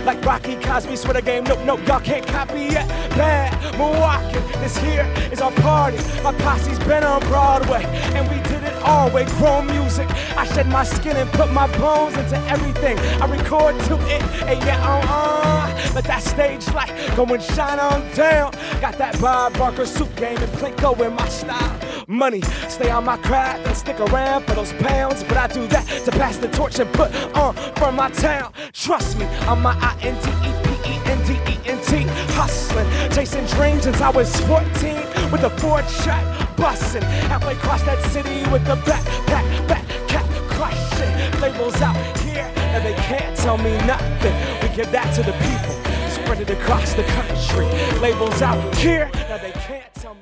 [0.05, 0.97] like Rocky Cosby.
[1.25, 2.89] Game, nope, nope, y'all can't copy yet.
[3.11, 5.99] Bad Milwaukee, this here is our party.
[6.23, 9.25] My posse's been on Broadway, and we did it all way.
[9.25, 12.99] Music, I shed my skin and put my bones into everything.
[13.21, 15.93] I record to it, and yeah, uh uh.
[15.95, 18.53] Let that stage light go and shine on down.
[18.81, 21.79] Got that Bob Barker suit game and Plinko in my style.
[22.07, 25.23] Money, stay on my craft and stick around for those pounds.
[25.25, 28.53] But I do that to pass the torch and put on from my town.
[28.73, 32.05] Trust me, I'm my I N T E P E N D E N T.
[32.33, 37.03] Hustling, chasing dreams since I was 14 with a Ford track busting.
[37.29, 41.41] Halfway across that city with the back, back, back, cat crushing.
[41.41, 44.35] Labels out here and they can't tell me nothing.
[44.63, 45.75] We give that to the people,
[46.09, 47.67] spread it across the country.
[48.01, 50.22] Labels out here, now they can't tell me.